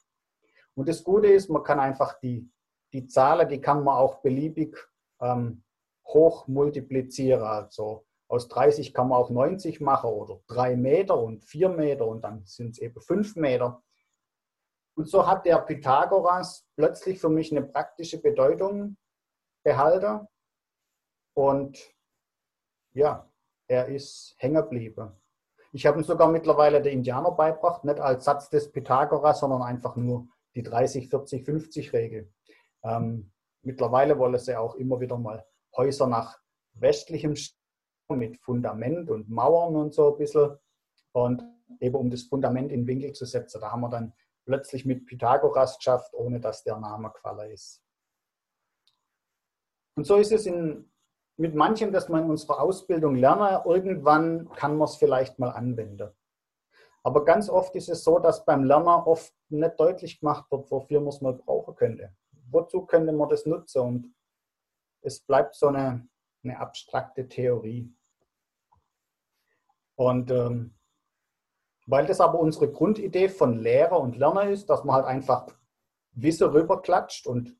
Und 0.74 0.88
das 0.88 1.04
Gute 1.04 1.28
ist, 1.28 1.50
man 1.50 1.62
kann 1.62 1.78
einfach 1.78 2.18
die, 2.20 2.50
die 2.92 3.06
Zahlen, 3.06 3.48
die 3.48 3.60
kann 3.60 3.84
man 3.84 3.96
auch 3.96 4.22
beliebig 4.22 4.76
ähm, 5.20 5.62
hoch 6.06 6.46
multiplizieren. 6.48 7.42
Also 7.42 8.06
aus 8.28 8.48
30 8.48 8.94
kann 8.94 9.08
man 9.08 9.18
auch 9.18 9.30
90 9.30 9.80
machen 9.80 10.10
oder 10.10 10.40
3 10.46 10.76
Meter 10.76 11.18
und 11.18 11.44
4 11.44 11.68
Meter 11.68 12.06
und 12.06 12.22
dann 12.22 12.46
sind 12.46 12.70
es 12.70 12.78
eben 12.78 13.00
5 13.00 13.36
Meter. 13.36 13.82
Und 14.94 15.08
so 15.08 15.26
hat 15.26 15.46
der 15.46 15.58
Pythagoras 15.58 16.66
plötzlich 16.76 17.18
für 17.18 17.30
mich 17.30 17.50
eine 17.50 17.62
praktische 17.62 18.20
Bedeutung 18.20 18.96
behalten. 19.64 20.26
Und 21.34 21.78
ja, 22.92 23.28
er 23.68 23.86
ist 23.88 24.34
hängen 24.38 24.62
geblieben. 24.62 25.12
Ich 25.72 25.86
habe 25.86 25.98
ihm 25.98 26.04
sogar 26.04 26.28
mittlerweile 26.28 26.82
der 26.82 26.92
Indianer 26.92 27.30
beibracht, 27.30 27.84
nicht 27.84 27.98
als 27.98 28.26
Satz 28.26 28.50
des 28.50 28.70
Pythagoras, 28.70 29.40
sondern 29.40 29.62
einfach 29.62 29.96
nur 29.96 30.28
die 30.54 30.62
30, 30.62 31.08
40, 31.08 31.44
50 31.46 31.92
Regel. 31.94 32.30
Ähm, 32.82 33.32
mittlerweile 33.62 34.18
wollen 34.18 34.38
sie 34.38 34.56
auch 34.56 34.74
immer 34.74 35.00
wieder 35.00 35.16
mal 35.16 35.46
Häuser 35.74 36.06
nach 36.06 36.38
westlichem 36.74 37.36
Stil 37.36 37.56
mit 38.10 38.38
Fundament 38.40 39.08
und 39.08 39.30
Mauern 39.30 39.74
und 39.76 39.94
so 39.94 40.12
ein 40.12 40.18
bisschen. 40.18 40.58
Und 41.12 41.42
eben 41.80 41.94
um 41.94 42.10
das 42.10 42.24
Fundament 42.24 42.70
in 42.70 42.86
Winkel 42.86 43.12
zu 43.12 43.24
setzen, 43.24 43.60
da 43.60 43.72
haben 43.72 43.80
wir 43.80 43.88
dann 43.88 44.12
plötzlich 44.44 44.84
mit 44.84 45.06
Pythagoras 45.06 45.76
geschafft, 45.78 46.12
ohne 46.14 46.40
dass 46.40 46.64
der 46.64 46.78
Name 46.78 47.10
gefallen 47.10 47.50
ist. 47.50 47.82
Und 49.96 50.04
so 50.04 50.16
ist 50.16 50.32
es 50.32 50.46
in, 50.46 50.90
mit 51.36 51.54
manchem, 51.54 51.92
das 51.92 52.08
man 52.08 52.24
in 52.24 52.30
unserer 52.30 52.60
Ausbildung 52.60 53.14
lernen, 53.14 53.60
irgendwann 53.64 54.48
kann 54.52 54.76
man 54.76 54.86
es 54.86 54.96
vielleicht 54.96 55.38
mal 55.38 55.50
anwenden. 55.50 56.10
Aber 57.04 57.24
ganz 57.24 57.50
oft 57.50 57.74
ist 57.74 57.88
es 57.88 58.04
so, 58.04 58.18
dass 58.18 58.44
beim 58.44 58.64
Lerner 58.64 59.06
oft 59.06 59.34
nicht 59.48 59.78
deutlich 59.78 60.20
gemacht 60.20 60.50
wird, 60.50 60.70
wofür 60.70 61.00
man 61.00 61.08
es 61.08 61.20
mal 61.20 61.34
brauchen 61.34 61.74
könnte. 61.74 62.14
Wozu 62.50 62.86
könnte 62.86 63.12
man 63.12 63.28
das 63.28 63.44
nutzen? 63.44 63.80
Und 63.80 64.14
es 65.00 65.20
bleibt 65.20 65.54
so 65.54 65.66
eine, 65.68 66.08
eine 66.44 66.58
abstrakte 66.58 67.28
Theorie. 67.28 67.92
Und 69.96 70.30
ähm, 70.30 70.74
weil 71.86 72.06
das 72.06 72.20
aber 72.20 72.38
unsere 72.38 72.70
Grundidee 72.70 73.28
von 73.28 73.58
Lehrer 73.58 73.98
und 74.00 74.16
Lerner 74.16 74.48
ist, 74.48 74.70
dass 74.70 74.84
man 74.84 74.96
halt 74.96 75.06
einfach 75.06 75.46
Wissen 76.12 76.50
rüberklatscht 76.50 77.26
und 77.26 77.56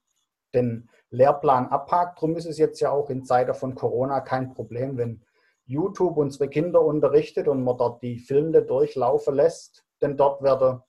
den 0.55 0.89
Lehrplan 1.11 1.69
abhakt. 1.69 2.19
Darum 2.19 2.37
ist 2.37 2.47
es 2.47 2.59
jetzt 2.59 2.81
ja 2.81 2.91
auch 2.91 3.11
in 3.11 3.25
Zeiten 3.25 3.55
von 3.55 3.75
Corona 3.75 4.21
kein 4.21 4.53
Problem, 4.53 4.97
wenn 4.97 5.25
YouTube 5.65 6.17
unsere 6.17 6.49
Kinder 6.49 6.83
unterrichtet 6.83 7.49
und 7.49 7.65
man 7.65 7.77
dort 7.77 8.03
die 8.03 8.19
Filme 8.19 8.63
durchlaufen 8.63 9.35
lässt. 9.35 9.85
Denn 10.01 10.17
dort 10.17 10.43
werden 10.43 10.83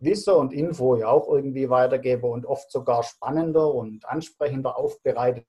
Wissen 0.00 0.34
und 0.34 0.52
Info 0.52 0.96
ja 0.96 1.08
auch 1.08 1.28
irgendwie 1.28 1.70
weitergeben 1.70 2.30
und 2.30 2.46
oft 2.46 2.70
sogar 2.70 3.02
spannender 3.02 3.72
und 3.72 4.04
ansprechender 4.04 4.76
aufbereitet, 4.76 5.46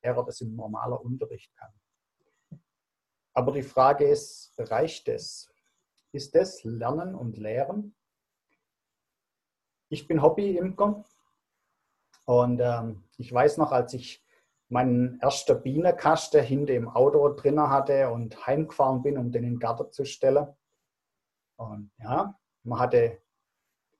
wäre 0.00 0.24
das 0.24 0.40
im 0.40 0.56
normaler 0.56 1.00
Unterricht 1.02 1.54
kann. 1.56 2.60
Aber 3.34 3.52
die 3.52 3.62
Frage 3.62 4.06
ist, 4.06 4.54
reicht 4.58 5.08
es? 5.08 5.49
Ist 6.12 6.34
das 6.34 6.64
Lernen 6.64 7.14
und 7.14 7.36
Lehren. 7.36 7.94
Ich 9.88 10.06
bin 10.06 10.22
Hobby-Imker 10.22 11.04
und 12.26 12.60
ähm, 12.60 13.02
ich 13.16 13.32
weiß 13.32 13.58
noch, 13.58 13.72
als 13.72 13.92
ich 13.94 14.24
meinen 14.68 15.20
ersten 15.20 15.60
Bienenkasten 15.62 16.44
hinter 16.44 16.74
im 16.74 16.88
Auto 16.88 17.28
drinnen 17.30 17.68
hatte 17.70 18.08
und 18.10 18.46
heimgefahren 18.46 19.02
bin, 19.02 19.18
um 19.18 19.32
den 19.32 19.44
in 19.44 19.54
den 19.54 19.58
Garten 19.58 19.90
zu 19.90 20.04
stellen. 20.04 20.46
Und 21.56 21.90
ja, 21.98 22.38
man 22.62 22.78
hatte 22.78 23.20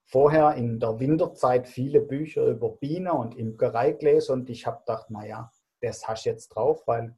vorher 0.05 0.55
in 0.55 0.79
der 0.79 0.99
Winterzeit 0.99 1.67
viele 1.67 2.01
Bücher 2.01 2.45
über 2.45 2.69
Bienen 2.69 3.11
und 3.11 3.35
Imkerei 3.35 3.91
gelesen 3.91 4.33
und 4.33 4.49
ich 4.49 4.65
habe 4.65 4.79
gedacht, 4.79 5.09
naja, 5.09 5.51
das 5.81 6.07
hast 6.07 6.25
du 6.25 6.29
jetzt 6.29 6.49
drauf, 6.49 6.87
weil 6.87 7.17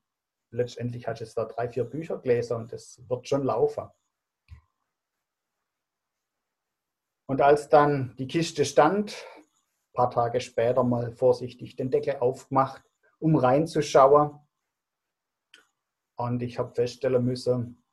letztendlich 0.49 1.07
hast 1.07 1.19
du 1.19 1.25
jetzt 1.25 1.37
da 1.37 1.45
drei, 1.45 1.69
vier 1.69 1.83
Bücher 1.83 2.17
gelesen 2.17 2.57
und 2.57 2.73
das 2.73 3.01
wird 3.07 3.27
schon 3.27 3.43
laufen. 3.43 3.87
Und 7.33 7.41
als 7.41 7.67
dann 7.67 8.13
die 8.19 8.27
Kiste 8.27 8.63
stand, 8.63 9.25
ein 9.25 9.93
paar 9.93 10.11
Tage 10.11 10.39
später 10.39 10.83
mal 10.83 11.11
vorsichtig 11.11 11.75
den 11.75 11.89
Deckel 11.89 12.17
aufgemacht, 12.17 12.83
um 13.17 13.35
reinzuschauen. 13.35 14.39
Und 16.15 16.43
ich 16.43 16.59
habe 16.59 16.75
feststellen 16.75 17.25
müssen, 17.25 17.83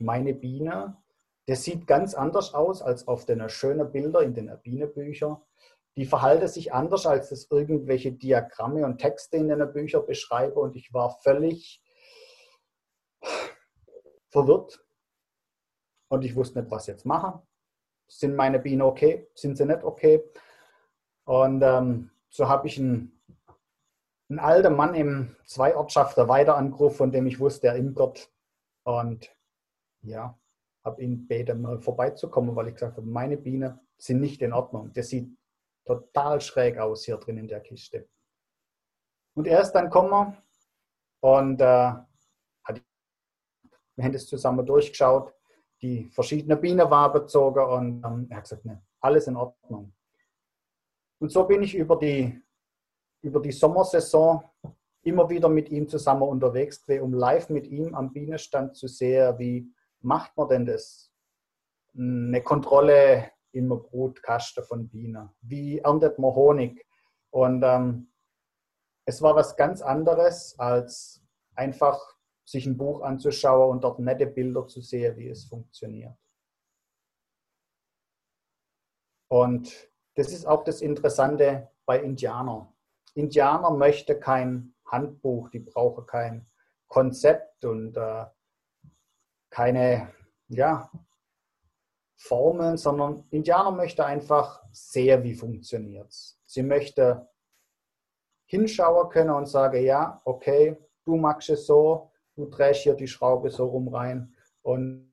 meine 0.00 0.34
Biene, 0.34 1.00
das 1.46 1.62
sieht 1.62 1.86
ganz 1.86 2.14
anders 2.14 2.54
aus 2.54 2.82
als 2.82 3.06
auf 3.06 3.24
den 3.24 3.48
schönen 3.48 3.92
Bildern 3.92 4.24
in 4.24 4.34
den 4.34 4.60
Bienenbüchern. 4.64 5.36
Die 5.94 6.04
verhalten 6.04 6.48
sich 6.48 6.72
anders, 6.72 7.06
als 7.06 7.30
es 7.30 7.48
irgendwelche 7.52 8.10
Diagramme 8.10 8.84
und 8.84 8.98
Texte 8.98 9.36
in 9.36 9.46
den 9.46 9.72
Büchern 9.72 10.04
beschreiben. 10.06 10.56
Und 10.56 10.74
ich 10.74 10.92
war 10.92 11.20
völlig 11.22 11.80
verwirrt. 14.30 14.84
Und 16.08 16.24
ich 16.24 16.34
wusste 16.34 16.58
nicht, 16.62 16.70
was 16.72 16.88
jetzt 16.88 17.06
machen 17.06 17.46
sind 18.18 18.36
meine 18.36 18.58
Bienen 18.58 18.82
okay, 18.82 19.28
sind 19.34 19.56
sie 19.56 19.66
nicht 19.66 19.82
okay. 19.82 20.22
Und 21.24 21.62
ähm, 21.62 22.10
so 22.28 22.48
habe 22.48 22.66
ich 22.66 22.78
einen, 22.78 23.20
einen 24.28 24.38
alten 24.38 24.74
Mann 24.74 24.94
im 24.94 25.36
zwei 25.46 25.74
Ortschaften 25.76 26.28
weiter 26.28 26.56
angerufen, 26.56 26.96
von 26.96 27.12
dem 27.12 27.26
ich 27.26 27.40
wusste, 27.40 27.68
er 27.68 27.76
imkert. 27.76 28.30
Und 28.84 29.34
ja, 30.02 30.38
habe 30.84 31.02
ihn 31.02 31.18
gebeten, 31.18 31.62
mal 31.62 31.78
vorbeizukommen, 31.78 32.54
weil 32.54 32.68
ich 32.68 32.74
gesagt 32.74 32.96
habe, 32.96 33.06
meine 33.06 33.36
Bienen 33.36 33.78
sind 33.96 34.20
nicht 34.20 34.42
in 34.42 34.52
Ordnung. 34.52 34.92
Das 34.92 35.08
sieht 35.08 35.28
total 35.84 36.40
schräg 36.40 36.78
aus 36.78 37.04
hier 37.04 37.16
drin 37.16 37.38
in 37.38 37.48
der 37.48 37.60
Kiste. 37.60 38.08
Und 39.34 39.46
er 39.46 39.62
ist 39.62 39.72
dann 39.72 39.84
gekommen 39.84 40.36
und 41.20 41.60
äh, 41.60 41.64
hat, 41.64 42.82
wir 43.94 44.04
haben 44.04 44.12
das 44.12 44.26
zusammen 44.26 44.66
durchgeschaut 44.66 45.32
die 45.82 46.08
verschiedenen 46.10 46.60
Bienen 46.60 46.88
war 46.88 47.12
bezogen 47.12 47.64
und 47.64 48.04
ähm, 48.04 48.26
er 48.30 48.36
hat 48.36 48.44
gesagt, 48.44 48.64
ne, 48.64 48.82
alles 49.00 49.26
in 49.26 49.36
Ordnung. 49.36 49.92
Und 51.18 51.30
so 51.30 51.44
bin 51.44 51.62
ich 51.62 51.74
über 51.74 51.96
die, 51.96 52.40
über 53.20 53.40
die 53.40 53.52
Sommersaison 53.52 54.42
immer 55.02 55.28
wieder 55.28 55.48
mit 55.48 55.70
ihm 55.70 55.88
zusammen 55.88 56.22
unterwegs 56.22 56.84
um 57.00 57.12
live 57.12 57.48
mit 57.48 57.66
ihm 57.66 57.94
am 57.94 58.12
Bienenstand 58.12 58.76
zu 58.76 58.86
sehen, 58.86 59.38
wie 59.38 59.72
macht 60.00 60.36
man 60.36 60.48
denn 60.48 60.66
das? 60.66 61.10
Eine 61.96 62.42
Kontrolle 62.42 63.30
im 63.52 63.68
Brutkasten 63.68 64.64
von 64.64 64.88
Bienen. 64.88 65.28
Wie 65.42 65.78
erntet 65.78 66.18
man 66.18 66.34
Honig? 66.34 66.86
Und 67.30 67.62
ähm, 67.62 68.08
es 69.04 69.20
war 69.20 69.34
was 69.34 69.56
ganz 69.56 69.82
anderes 69.82 70.58
als 70.58 71.22
einfach 71.54 72.11
sich 72.44 72.66
ein 72.66 72.76
Buch 72.76 73.02
anzuschauen 73.02 73.70
und 73.70 73.84
dort 73.84 73.98
nette 73.98 74.26
Bilder 74.26 74.66
zu 74.66 74.80
sehen, 74.80 75.16
wie 75.16 75.28
es 75.28 75.44
funktioniert. 75.44 76.16
Und 79.28 79.90
das 80.14 80.30
ist 80.30 80.46
auch 80.46 80.64
das 80.64 80.82
Interessante 80.82 81.70
bei 81.86 82.00
Indianern. 82.00 82.68
Indianer 83.14 83.70
möchten 83.70 84.20
kein 84.20 84.74
Handbuch, 84.86 85.48
die 85.48 85.60
brauchen 85.60 86.06
kein 86.06 86.46
Konzept 86.88 87.64
und 87.64 87.96
äh, 87.96 88.26
keine 89.48 90.12
ja, 90.48 90.90
Formeln, 92.16 92.76
sondern 92.76 93.26
Indianer 93.30 93.70
möchte 93.70 94.04
einfach 94.04 94.62
sehen, 94.70 95.22
wie 95.24 95.34
funktioniert 95.34 96.08
es. 96.08 96.38
Sie 96.46 96.62
möchte 96.62 97.28
hinschauen 98.44 99.08
können 99.08 99.30
und 99.30 99.46
sagen, 99.46 99.82
ja, 99.82 100.20
okay, 100.24 100.76
du 101.04 101.16
magst 101.16 101.50
es 101.50 101.66
so, 101.66 102.11
du 102.34 102.46
drehst 102.46 102.82
hier 102.82 102.94
die 102.94 103.08
Schraube 103.08 103.50
so 103.50 103.66
rum 103.66 103.88
rein 103.88 104.34
und 104.62 105.12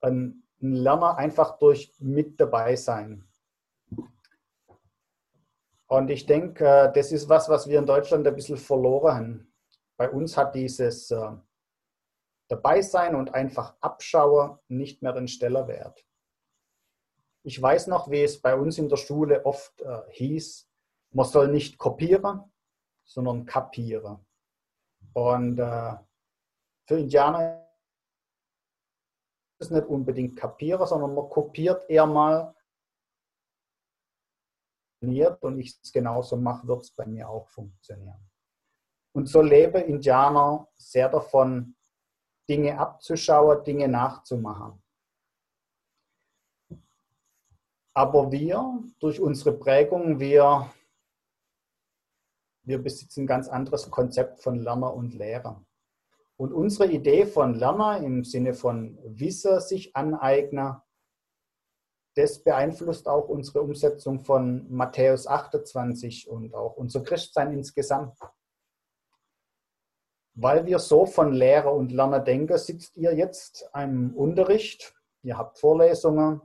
ein 0.00 0.42
Lerner 0.58 1.16
einfach 1.16 1.58
durch 1.58 1.92
mit 1.98 2.40
dabei 2.40 2.76
sein. 2.76 3.26
Und 5.88 6.10
ich 6.10 6.26
denke, 6.26 6.66
äh, 6.66 6.92
das 6.92 7.12
ist 7.12 7.28
was, 7.28 7.48
was 7.48 7.68
wir 7.68 7.78
in 7.78 7.86
Deutschland 7.86 8.26
ein 8.26 8.34
bisschen 8.34 8.56
verloren 8.56 9.14
haben. 9.14 9.52
Bei 9.96 10.10
uns 10.10 10.36
hat 10.36 10.54
dieses 10.54 11.10
äh, 11.10 11.32
Dabeisein 12.48 13.14
und 13.14 13.34
einfach 13.34 13.76
Abschauen 13.80 14.58
nicht 14.68 15.02
mehr 15.02 15.12
den 15.12 15.28
Stellerwert. 15.28 16.04
Ich 17.42 17.60
weiß 17.60 17.86
noch, 17.86 18.10
wie 18.10 18.22
es 18.22 18.40
bei 18.40 18.56
uns 18.56 18.78
in 18.78 18.88
der 18.88 18.96
Schule 18.96 19.46
oft 19.46 19.80
äh, 19.80 20.02
hieß, 20.10 20.68
man 21.12 21.26
soll 21.26 21.48
nicht 21.48 21.78
kopieren, 21.78 22.52
sondern 23.06 23.46
kapiere. 23.46 24.20
Und 25.14 25.58
äh, 25.58 25.96
für 26.86 26.98
Indianer 26.98 27.66
ist 29.58 29.68
es 29.68 29.70
nicht 29.70 29.86
unbedingt 29.86 30.36
kapiere, 30.36 30.86
sondern 30.86 31.14
man 31.14 31.30
kopiert 31.30 31.88
eher 31.88 32.06
mal 32.06 32.54
und 35.40 35.58
ich 35.60 35.78
es 35.82 35.92
genauso 35.92 36.36
mache, 36.36 36.66
wird 36.66 36.82
es 36.82 36.90
bei 36.90 37.06
mir 37.06 37.28
auch 37.28 37.48
funktionieren. 37.48 38.28
Und 39.14 39.26
so 39.26 39.40
lebe 39.40 39.78
Indianer 39.78 40.68
sehr 40.74 41.08
davon, 41.08 41.76
Dinge 42.48 42.78
abzuschauen, 42.78 43.64
Dinge 43.64 43.88
nachzumachen. 43.88 44.82
Aber 47.94 48.30
wir, 48.30 48.82
durch 48.98 49.20
unsere 49.20 49.52
Prägung, 49.52 50.20
wir 50.20 50.70
wir 52.66 52.82
besitzen 52.82 53.22
ein 53.22 53.26
ganz 53.26 53.48
anderes 53.48 53.90
Konzept 53.90 54.42
von 54.42 54.58
Lerner 54.58 54.92
und 54.92 55.14
Lehrer. 55.14 55.64
Und 56.36 56.52
unsere 56.52 56.90
Idee 56.90 57.24
von 57.24 57.54
Lerner 57.54 57.98
im 57.98 58.24
Sinne 58.24 58.52
von 58.52 58.98
Wissen 59.04 59.60
sich 59.60 59.96
aneignen, 59.96 60.76
das 62.16 62.42
beeinflusst 62.42 63.08
auch 63.08 63.28
unsere 63.28 63.62
Umsetzung 63.62 64.20
von 64.20 64.70
Matthäus 64.70 65.26
28 65.26 66.28
und 66.28 66.54
auch 66.54 66.76
unser 66.76 67.02
Christsein 67.02 67.52
insgesamt. 67.52 68.18
Weil 70.34 70.66
wir 70.66 70.78
so 70.78 71.06
von 71.06 71.32
Lehrer 71.32 71.72
und 71.72 71.92
Lerner 71.92 72.20
denken, 72.20 72.58
sitzt 72.58 72.96
ihr 72.96 73.14
jetzt 73.14 73.70
im 73.74 74.14
Unterricht, 74.14 74.94
ihr 75.22 75.38
habt 75.38 75.58
Vorlesungen, 75.58 76.42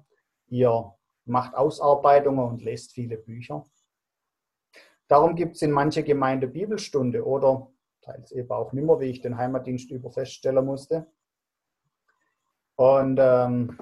ihr 0.47 0.93
macht 1.25 1.55
Ausarbeitungen 1.55 2.45
und 2.45 2.61
lest 2.61 2.93
viele 2.93 3.17
Bücher. 3.17 3.65
Darum 5.11 5.35
gibt 5.35 5.57
es 5.57 5.61
in 5.61 5.71
mancher 5.71 6.03
Gemeinde 6.03 6.47
Bibelstunde 6.47 7.25
oder 7.25 7.69
teils 7.99 8.31
eben 8.31 8.49
auch 8.49 8.71
nimmer, 8.71 9.01
wie 9.01 9.09
ich 9.09 9.19
den 9.19 9.35
Heimatdienst 9.35 9.91
über 9.91 10.09
feststellen 10.09 10.65
musste. 10.65 11.05
Und 12.77 13.19
ähm, 13.21 13.77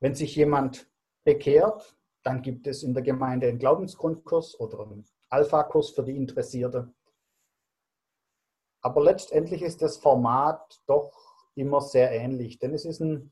wenn 0.00 0.14
sich 0.14 0.34
jemand 0.34 0.90
bekehrt, 1.24 1.94
dann 2.22 2.40
gibt 2.40 2.66
es 2.68 2.82
in 2.82 2.94
der 2.94 3.02
Gemeinde 3.02 3.48
einen 3.48 3.58
Glaubensgrundkurs 3.58 4.58
oder 4.58 4.80
einen 4.80 5.04
Alpha-Kurs 5.28 5.90
für 5.90 6.04
die 6.04 6.16
Interessierte. 6.16 6.90
Aber 8.80 9.02
letztendlich 9.02 9.60
ist 9.60 9.82
das 9.82 9.98
Format 9.98 10.80
doch 10.86 11.12
immer 11.54 11.82
sehr 11.82 12.10
ähnlich, 12.12 12.58
denn 12.58 12.72
es 12.72 12.86
ist 12.86 13.00
ein 13.00 13.30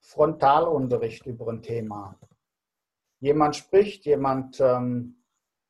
Frontalunterricht 0.00 1.24
über 1.24 1.48
ein 1.48 1.62
Thema. 1.62 2.20
Jemand 3.20 3.56
spricht, 3.56 4.04
jemand 4.04 4.60
ähm, 4.60 5.22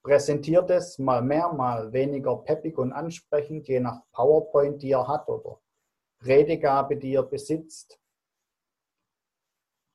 präsentiert 0.07 0.71
es 0.71 1.01
mal 1.01 1.21
mehr, 1.21 1.53
mal 1.53 1.92
weniger 1.92 2.37
peppig 2.37 2.79
und 2.79 2.92
ansprechend, 2.92 3.66
je 3.66 3.81
nach 3.81 4.03
PowerPoint, 4.12 4.81
die 4.81 4.92
er 4.92 5.09
hat 5.09 5.29
oder 5.29 5.61
Redegabe, 6.23 6.97
die 6.97 7.14
er 7.14 7.25
besitzt. 7.25 8.01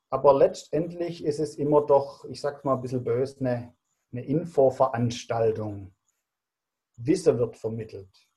Aber 0.09 0.33
letztendlich 0.33 1.23
ist 1.23 1.39
es 1.39 1.55
immer 1.55 1.85
doch, 1.85 2.25
ich 2.25 2.41
sage 2.41 2.59
mal 2.63 2.75
ein 2.75 2.81
bisschen 2.81 3.05
böse, 3.05 3.39
eine, 3.39 3.73
eine 4.11 4.25
Infoveranstaltung. 4.25 5.95
Wissen 6.97 7.39
wird 7.39 7.55
vermittelt. 7.55 8.27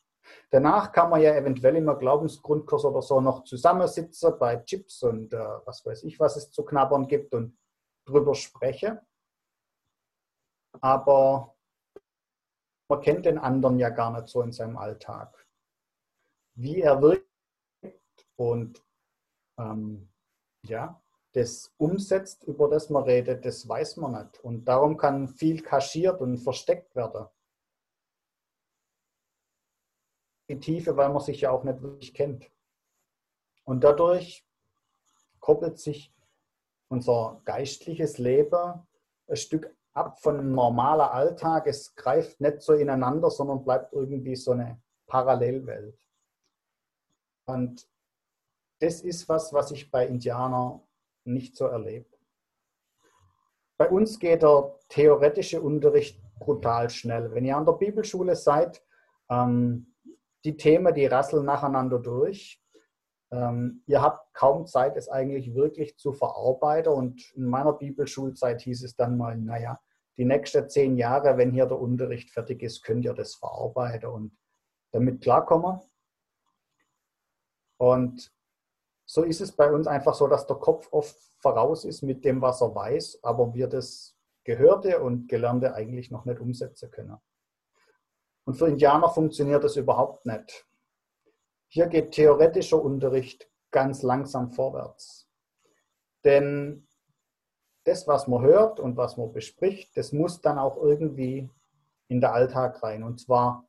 Danach 0.51 0.93
kann 0.93 1.11
man 1.11 1.23
ja 1.23 1.35
eventuell 1.35 1.75
immer 1.75 1.97
Glaubensgrundkurs 1.97 2.85
oder 2.85 3.03
so 3.03 3.21
noch 3.21 3.43
zusammensitzen 3.43 4.39
bei 4.39 4.59
Chips 4.59 5.03
und 5.03 5.33
äh, 5.33 5.39
was 5.65 5.85
weiß 5.85 6.05
ich, 6.05 6.21
was 6.21 6.37
es 6.37 6.53
zu 6.53 6.65
knabbern 6.65 7.09
gibt 7.09 7.35
und 7.35 7.59
drüber 8.07 8.37
sprechen. 8.37 9.01
Aber 10.81 11.54
man 12.89 13.01
kennt 13.01 13.27
den 13.27 13.39
anderen 13.39 13.79
ja 13.79 13.91
gar 13.91 14.13
nicht 14.13 14.29
so 14.29 14.43
in 14.43 14.53
seinem 14.53 14.77
Alltag. 14.77 15.47
Wie 16.55 16.81
er 16.81 17.01
wirkt 17.03 17.27
und 18.37 18.83
ähm, 19.59 20.09
ja, 20.63 21.01
das 21.33 21.75
umsetzt, 21.79 22.45
über 22.45 22.69
das 22.69 22.91
man 22.91 23.05
redet, 23.05 23.45
das 23.45 23.69
weiß 23.69 23.97
man 23.97 24.13
nicht. 24.13 24.39
Und 24.45 24.67
darum 24.67 24.97
kann 24.97 25.29
viel 25.29 25.63
kaschiert 25.63 26.21
und 26.21 26.39
versteckt 26.39 26.95
werden. 26.95 27.27
Die 30.49 30.61
Tiefe, 30.61 30.97
weil 30.97 31.09
man 31.09 31.21
sich 31.21 31.41
ja 31.41 31.51
auch 31.51 31.65
nicht 31.65 31.83
wirklich 31.83 32.15
kennt. 32.15 32.51
Und 33.65 33.83
dadurch 33.83 34.47
koppelt 35.41 35.79
sich 35.79 36.13
unser 36.89 37.41
geistliches 37.45 38.19
Leben 38.19 38.87
ein 39.27 39.37
Stück 39.37 39.75
ab 39.95 40.21
von 40.21 40.53
normaler 40.53 41.13
Alltag. 41.13 41.67
Es 41.67 41.95
greift 41.95 42.41
nicht 42.41 42.61
so 42.63 42.75
ineinander, 42.75 43.31
sondern 43.31 43.65
bleibt 43.65 43.93
irgendwie 43.93 44.37
so 44.37 44.53
eine 44.53 44.81
Parallelwelt. 45.07 45.99
Und 47.47 47.89
das 48.81 49.01
ist 49.01 49.29
was, 49.29 49.53
was 49.53 49.71
ich 49.71 49.91
bei 49.91 50.07
Indianern 50.07 50.81
nicht 51.25 51.57
so 51.57 51.67
erlebe. 51.67 52.07
Bei 53.77 53.89
uns 53.89 54.19
geht 54.19 54.43
der 54.43 54.79
theoretische 54.89 55.61
Unterricht 55.61 56.21
brutal 56.39 56.91
schnell. 56.91 57.33
Wenn 57.33 57.45
ihr 57.45 57.57
an 57.57 57.67
der 57.67 57.73
Bibelschule 57.73 58.37
seid, 58.37 58.83
ähm, 59.31 59.95
die 60.45 60.57
Themen, 60.57 60.95
die 60.95 61.07
rasseln 61.07 61.47
nacheinander 61.47 61.99
durch. 61.99 62.63
Ähm, 63.35 63.83
ihr 63.87 64.01
habt 64.01 64.33
kaum 64.33 64.67
Zeit, 64.67 64.97
es 64.97 65.09
eigentlich 65.09 65.55
wirklich 65.55 65.97
zu 65.97 66.13
verarbeiten. 66.13 66.93
Und 66.93 67.33
in 67.35 67.47
meiner 67.47 67.73
Bibelschulzeit 67.73 68.61
hieß 68.61 68.85
es 68.85 68.95
dann 68.95 69.17
mal, 69.17 69.37
naja, 69.37 69.81
die 70.17 70.25
nächsten 70.25 70.69
zehn 70.69 70.97
Jahre, 70.97 71.37
wenn 71.37 71.51
hier 71.51 71.67
der 71.67 71.81
Unterricht 71.81 72.31
fertig 72.31 72.63
ist, 72.63 72.85
könnt 72.85 73.05
ihr 73.05 73.15
das 73.15 73.35
verarbeiten 73.35 74.09
und 74.09 74.39
damit 74.93 75.21
klarkommen. 75.21 75.81
Und 77.77 78.33
so 79.05 79.25
ist 79.25 79.41
es 79.41 79.51
bei 79.51 79.71
uns 79.73 79.89
einfach 79.89 80.15
so, 80.15 80.29
dass 80.29 80.47
der 80.47 80.57
Kopf 80.57 80.89
oft 80.93 81.17
voraus 81.41 81.85
ist 81.85 82.03
mit 82.03 82.25
dem, 82.25 82.41
was 82.41 82.63
er 82.63 82.73
weiß, 82.73 83.19
aber 83.25 83.53
wir 83.53 83.67
das 83.67 84.17
Gehörte 84.45 85.03
und 85.03 85.29
Gelernte 85.29 85.75
eigentlich 85.75 86.13
noch 86.13 86.25
nicht 86.25 86.39
umsetzen 86.39 86.91
können. 86.93 87.17
Und 88.45 88.55
für 88.55 88.69
Indianer 88.69 89.09
funktioniert 89.09 89.65
das 89.65 89.75
überhaupt 89.75 90.25
nicht. 90.25 90.67
Hier 91.75 91.89
geht 91.89 92.13
theoretischer 92.13 92.81
Unterricht 92.81 93.51
ganz 93.73 94.03
langsam 94.03 94.53
vorwärts. 94.53 95.29
Denn 96.23 96.87
das, 97.85 98.07
was 98.07 98.29
man 98.29 98.43
hört 98.43 98.79
und 98.79 98.97
was 98.97 99.17
man 99.17 99.33
bespricht, 99.33 99.97
das 99.97 100.13
muss 100.13 100.41
dann 100.41 100.57
auch 100.57 100.77
irgendwie 100.77 101.51
in 102.07 102.21
den 102.21 102.31
Alltag 102.31 102.81
rein. 102.85 103.03
Und 103.03 103.19
zwar 103.19 103.69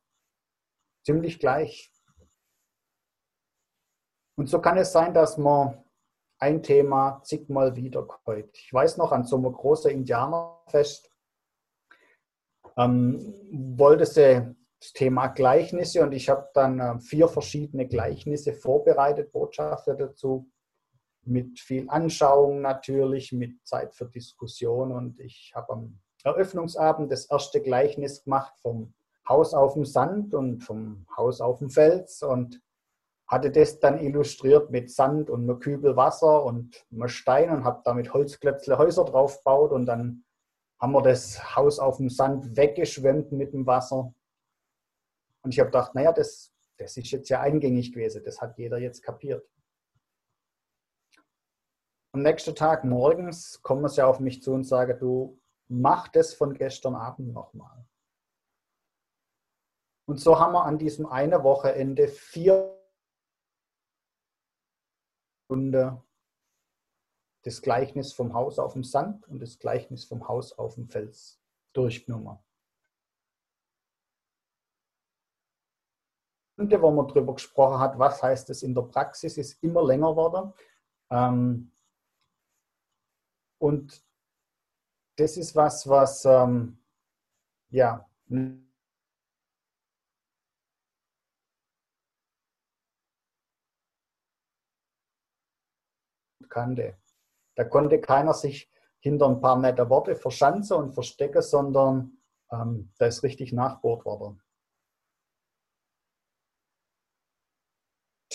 ziemlich 1.04 1.40
gleich. 1.40 1.92
Und 4.38 4.48
so 4.48 4.60
kann 4.60 4.78
es 4.78 4.92
sein, 4.92 5.12
dass 5.12 5.36
man 5.36 5.84
ein 6.38 6.62
Thema 6.62 7.20
zigmal 7.24 7.74
wiederkäut. 7.74 8.56
Ich 8.56 8.72
weiß 8.72 8.98
noch, 8.98 9.10
an 9.10 9.24
so 9.24 9.36
einem 9.36 9.50
großen 9.50 9.90
Indianerfest 9.90 11.10
ähm, 12.76 13.34
wollte 13.76 14.06
sie 14.06 14.55
das 14.80 14.92
Thema 14.92 15.28
Gleichnisse 15.28 16.02
und 16.02 16.12
ich 16.12 16.28
habe 16.28 16.48
dann 16.54 16.80
äh, 16.80 16.98
vier 17.00 17.28
verschiedene 17.28 17.86
Gleichnisse 17.86 18.52
vorbereitet, 18.52 19.32
Botschafter 19.32 19.94
dazu, 19.94 20.50
mit 21.22 21.58
viel 21.58 21.88
Anschauung 21.88 22.60
natürlich, 22.60 23.32
mit 23.32 23.66
Zeit 23.66 23.94
für 23.94 24.06
Diskussion 24.06 24.92
und 24.92 25.18
ich 25.18 25.52
habe 25.54 25.72
am 25.72 26.00
Eröffnungsabend 26.24 27.10
das 27.10 27.26
erste 27.26 27.60
Gleichnis 27.60 28.24
gemacht 28.24 28.54
vom 28.60 28.94
Haus 29.28 29.54
auf 29.54 29.74
dem 29.74 29.84
Sand 29.84 30.34
und 30.34 30.62
vom 30.62 31.06
Haus 31.16 31.40
auf 31.40 31.58
dem 31.58 31.70
Fels 31.70 32.22
und 32.22 32.60
hatte 33.26 33.50
das 33.50 33.80
dann 33.80 33.98
illustriert 33.98 34.70
mit 34.70 34.90
Sand 34.90 35.30
und 35.30 35.42
einem 35.42 35.58
Kübel 35.58 35.96
Wasser 35.96 36.44
und 36.44 36.86
einem 36.92 37.08
Stein 37.08 37.50
und 37.50 37.64
habe 37.64 37.80
damit 37.84 38.14
Holzklötzle 38.14 38.78
Häuser 38.78 39.04
draufgebaut 39.04 39.72
und 39.72 39.86
dann 39.86 40.24
haben 40.80 40.92
wir 40.92 41.02
das 41.02 41.56
Haus 41.56 41.78
auf 41.78 41.96
dem 41.96 42.10
Sand 42.10 42.56
weggeschwemmt 42.56 43.32
mit 43.32 43.52
dem 43.52 43.66
Wasser. 43.66 44.14
Und 45.46 45.52
ich 45.52 45.60
habe 45.60 45.68
gedacht, 45.68 45.94
naja, 45.94 46.10
das, 46.10 46.52
das 46.76 46.96
ist 46.96 47.08
jetzt 47.12 47.28
ja 47.28 47.40
eingängig 47.40 47.92
gewesen, 47.92 48.20
das 48.24 48.40
hat 48.40 48.58
jeder 48.58 48.78
jetzt 48.78 49.00
kapiert. 49.00 49.48
Am 52.12 52.22
nächsten 52.22 52.56
Tag 52.56 52.82
morgens 52.82 53.62
kommen 53.62 53.88
sie 53.88 54.04
auf 54.04 54.18
mich 54.18 54.42
zu 54.42 54.52
und 54.52 54.64
sagen, 54.64 54.98
du 54.98 55.40
mach 55.68 56.08
das 56.08 56.34
von 56.34 56.52
gestern 56.52 56.96
Abend 56.96 57.32
nochmal. 57.32 57.86
Und 60.08 60.18
so 60.18 60.40
haben 60.40 60.52
wir 60.52 60.64
an 60.64 60.78
diesem 60.78 61.06
einen 61.06 61.44
Wochenende 61.44 62.08
vier 62.08 62.76
Stunde 65.44 66.02
das 67.44 67.62
Gleichnis 67.62 68.12
vom 68.12 68.34
Haus 68.34 68.58
auf 68.58 68.72
dem 68.72 68.82
Sand 68.82 69.28
und 69.28 69.40
das 69.40 69.60
Gleichnis 69.60 70.06
vom 70.06 70.26
Haus 70.26 70.52
auf 70.58 70.74
dem 70.74 70.88
Fels 70.88 71.40
durchgenommen. 71.72 72.36
Wo 76.56 76.90
man 76.90 77.06
darüber 77.08 77.34
gesprochen 77.34 77.78
hat, 77.78 77.98
was 77.98 78.22
heißt 78.22 78.50
es 78.50 78.62
in 78.62 78.74
der 78.74 78.82
Praxis, 78.82 79.36
ist 79.36 79.62
immer 79.62 79.84
länger 79.84 80.10
geworden. 80.10 80.52
Ähm, 81.10 81.70
und 83.58 84.02
das 85.16 85.36
ist 85.36 85.54
was, 85.54 85.88
was 85.88 86.24
ähm, 86.24 86.78
ja 87.70 88.06
kannte. 96.48 96.96
Da 97.54 97.64
konnte 97.64 98.00
keiner 98.00 98.32
sich 98.32 98.70
hinter 99.00 99.28
ein 99.28 99.40
paar 99.40 99.58
nette 99.58 99.88
Worte 99.90 100.16
verschanzen 100.16 100.76
und 100.76 100.94
verstecken, 100.94 101.42
sondern 101.42 102.18
ähm, 102.50 102.92
da 102.98 103.06
ist 103.06 103.22
richtig 103.22 103.52
nachbohrt 103.52 104.04
worden. 104.04 104.40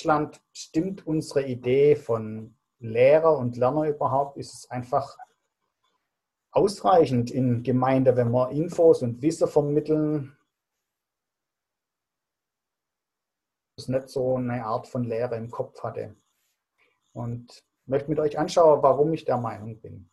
Deutschland 0.02 0.42
stimmt 0.52 1.06
unsere 1.06 1.46
Idee 1.46 1.96
von 1.96 2.58
Lehrer 2.80 3.38
und 3.38 3.56
Lerner 3.56 3.88
überhaupt, 3.88 4.36
ist 4.36 4.52
es 4.52 4.72
einfach 4.72 5.16
ausreichend 6.50 7.30
in 7.30 7.62
Gemeinde, 7.62 8.16
wenn 8.16 8.32
wir 8.32 8.50
Infos 8.50 9.04
und 9.04 9.22
Wissen 9.22 9.48
vermitteln. 9.48 10.36
Das 13.78 13.90
nicht 13.90 14.10
so 14.10 14.38
eine 14.38 14.66
Art 14.66 14.88
von 14.88 15.04
Lehre 15.04 15.36
im 15.36 15.52
Kopf 15.52 15.84
hatte. 15.84 16.16
Und 17.14 17.64
möchte 17.86 18.10
mit 18.10 18.20
euch 18.20 18.40
anschauen, 18.40 18.82
warum 18.82 19.14
ich 19.14 19.24
der 19.24 19.38
Meinung 19.38 19.80
bin. 19.82 20.10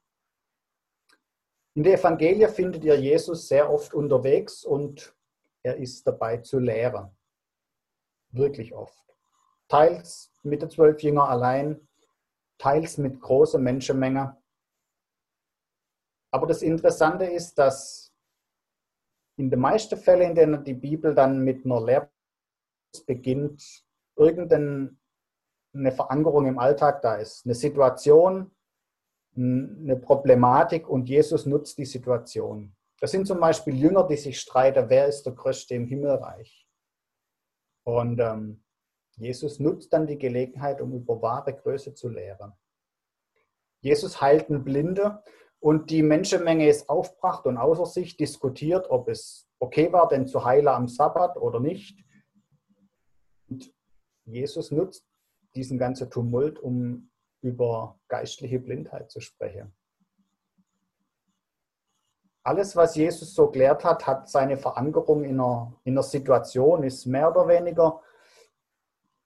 In 1.72 1.82
der 1.82 1.94
Evangelie 1.94 2.50
findet 2.50 2.84
ihr 2.84 3.00
Jesus 3.00 3.48
sehr 3.48 3.72
oft 3.72 3.94
unterwegs 3.94 4.66
und 4.66 5.16
er 5.62 5.78
ist 5.78 6.06
dabei 6.06 6.36
zu 6.36 6.58
lehren. 6.58 7.16
Wirklich 8.32 8.74
oft. 8.74 9.07
Teils 9.68 10.32
mit 10.42 10.62
den 10.62 10.70
zwölf 10.70 11.02
Jüngern 11.02 11.28
allein, 11.28 11.88
teils 12.58 12.98
mit 12.98 13.20
großer 13.20 13.58
Menschenmenge. 13.58 14.36
Aber 16.32 16.46
das 16.46 16.62
Interessante 16.62 17.24
ist, 17.24 17.54
dass 17.58 18.12
in 19.36 19.50
den 19.50 19.60
meisten 19.60 19.96
Fällen, 19.96 20.30
in 20.30 20.34
denen 20.34 20.64
die 20.64 20.74
Bibel 20.74 21.14
dann 21.14 21.44
mit 21.44 21.64
einer 21.64 21.84
Lehre 21.84 22.10
beginnt, 23.06 23.84
irgendein 24.16 24.98
eine 25.74 25.92
Verankerung 25.92 26.46
im 26.46 26.58
Alltag 26.58 27.02
da 27.02 27.16
ist. 27.16 27.44
Eine 27.44 27.54
Situation, 27.54 28.50
eine 29.36 29.96
Problematik 29.96 30.88
und 30.88 31.08
Jesus 31.08 31.46
nutzt 31.46 31.78
die 31.78 31.84
Situation. 31.84 32.74
Das 33.00 33.12
sind 33.12 33.26
zum 33.26 33.38
Beispiel 33.38 33.76
Jünger, 33.76 34.06
die 34.06 34.16
sich 34.16 34.40
streiten, 34.40 34.88
wer 34.88 35.06
ist 35.06 35.24
der 35.24 35.34
Größte 35.34 35.74
im 35.74 35.86
Himmelreich. 35.86 36.66
Und 37.84 38.18
ähm, 38.18 38.64
Jesus 39.18 39.58
nutzt 39.58 39.92
dann 39.92 40.06
die 40.06 40.18
Gelegenheit, 40.18 40.80
um 40.80 40.92
über 40.92 41.20
wahre 41.20 41.54
Größe 41.54 41.94
zu 41.94 42.08
lehren. 42.08 42.52
Jesus 43.80 44.20
heilt 44.20 44.48
einen 44.48 44.64
Blinde 44.64 45.22
und 45.60 45.90
die 45.90 46.02
Menschenmenge 46.02 46.68
ist 46.68 46.88
aufbracht 46.88 47.46
und 47.46 47.56
außer 47.56 47.86
sich 47.86 48.16
diskutiert, 48.16 48.90
ob 48.90 49.08
es 49.08 49.48
okay 49.58 49.92
war, 49.92 50.08
denn 50.08 50.26
zu 50.26 50.44
heilen 50.44 50.68
am 50.68 50.88
Sabbat 50.88 51.36
oder 51.36 51.60
nicht. 51.60 52.04
Und 53.48 53.72
Jesus 54.24 54.70
nutzt 54.70 55.04
diesen 55.54 55.78
ganzen 55.78 56.10
Tumult, 56.10 56.58
um 56.60 57.10
über 57.40 57.98
geistliche 58.08 58.58
Blindheit 58.58 59.10
zu 59.10 59.20
sprechen. 59.20 59.74
Alles, 62.42 62.76
was 62.76 62.96
Jesus 62.96 63.34
so 63.34 63.50
gelehrt 63.50 63.84
hat, 63.84 64.06
hat 64.06 64.28
seine 64.28 64.56
Verankerung 64.56 65.24
in 65.24 65.40
einer, 65.40 65.74
in 65.84 65.94
einer 65.94 66.02
Situation, 66.02 66.82
ist 66.82 67.04
mehr 67.06 67.30
oder 67.30 67.46
weniger 67.48 68.00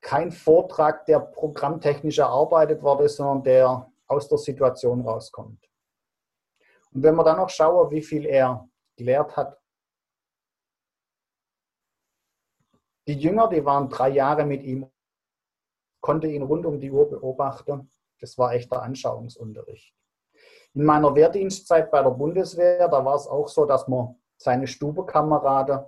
kein 0.03 0.31
Vortrag, 0.31 1.07
der 1.07 1.21
programmtechnisch 1.21 2.19
erarbeitet 2.19 2.83
wurde, 2.83 3.09
sondern 3.09 3.43
der 3.45 3.91
aus 4.07 4.29
der 4.29 4.39
Situation 4.39 5.01
rauskommt. 5.01 5.71
Und 6.93 7.03
wenn 7.03 7.15
wir 7.15 7.25
dann 7.25 7.39
noch 7.39 7.49
schauen, 7.49 7.91
wie 7.91 8.03
viel 8.03 8.27
er 8.27 8.69
gelehrt 8.97 9.35
hat, 9.37 9.59
die 13.09 13.15
Jünger, 13.15 13.49
die 13.49 13.65
waren 13.65 13.89
drei 13.89 14.11
Jahre 14.11 14.45
mit 14.45 14.63
ihm 14.63 14.93
konnte 16.03 16.27
ihn 16.27 16.43
rund 16.43 16.67
um 16.67 16.79
die 16.79 16.91
Uhr 16.91 17.09
beobachten. 17.09 17.91
Das 18.21 18.37
war 18.37 18.53
echter 18.53 18.83
Anschauungsunterricht. 18.83 19.95
In 20.75 20.85
meiner 20.85 21.15
Wehrdienstzeit 21.15 21.91
bei 21.91 22.03
der 22.03 22.11
Bundeswehr, 22.11 22.89
da 22.89 23.05
war 23.05 23.15
es 23.15 23.27
auch 23.27 23.49
so, 23.49 23.65
dass 23.65 23.89
man 23.89 24.17
seine 24.37 24.67
Stubekameraden 24.67 25.85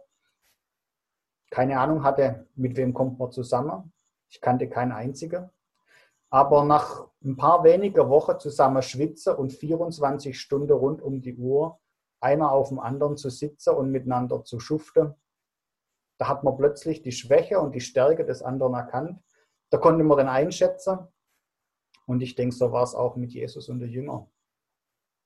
keine 1.50 1.78
Ahnung 1.78 2.02
hatte, 2.02 2.48
mit 2.54 2.76
wem 2.76 2.94
kommt 2.94 3.18
man 3.18 3.30
zusammen. 3.30 3.92
Ich 4.34 4.40
kannte 4.40 4.68
keinen 4.68 4.90
einzigen. 4.90 5.48
Aber 6.28 6.64
nach 6.64 7.06
ein 7.22 7.36
paar 7.36 7.62
weniger 7.62 8.08
Wochen 8.08 8.40
zusammen 8.40 8.82
schwitzen 8.82 9.36
und 9.36 9.52
24 9.52 10.38
Stunden 10.38 10.72
rund 10.72 11.00
um 11.00 11.22
die 11.22 11.36
Uhr 11.36 11.78
einer 12.20 12.50
auf 12.50 12.70
dem 12.70 12.80
anderen 12.80 13.16
zu 13.16 13.30
sitzen 13.30 13.76
und 13.76 13.92
miteinander 13.92 14.42
zu 14.42 14.58
schuften, 14.58 15.14
da 16.18 16.26
hat 16.26 16.42
man 16.42 16.56
plötzlich 16.56 17.02
die 17.02 17.12
Schwäche 17.12 17.60
und 17.60 17.76
die 17.76 17.80
Stärke 17.80 18.24
des 18.24 18.42
anderen 18.42 18.74
erkannt. 18.74 19.22
Da 19.70 19.78
konnte 19.78 20.02
man 20.02 20.18
den 20.18 20.26
einschätzen. 20.26 20.98
Und 22.04 22.20
ich 22.20 22.34
denke, 22.34 22.56
so 22.56 22.72
war 22.72 22.82
es 22.82 22.96
auch 22.96 23.14
mit 23.14 23.32
Jesus 23.32 23.68
und 23.68 23.78
den 23.78 23.90
Jüngern. 23.90 24.28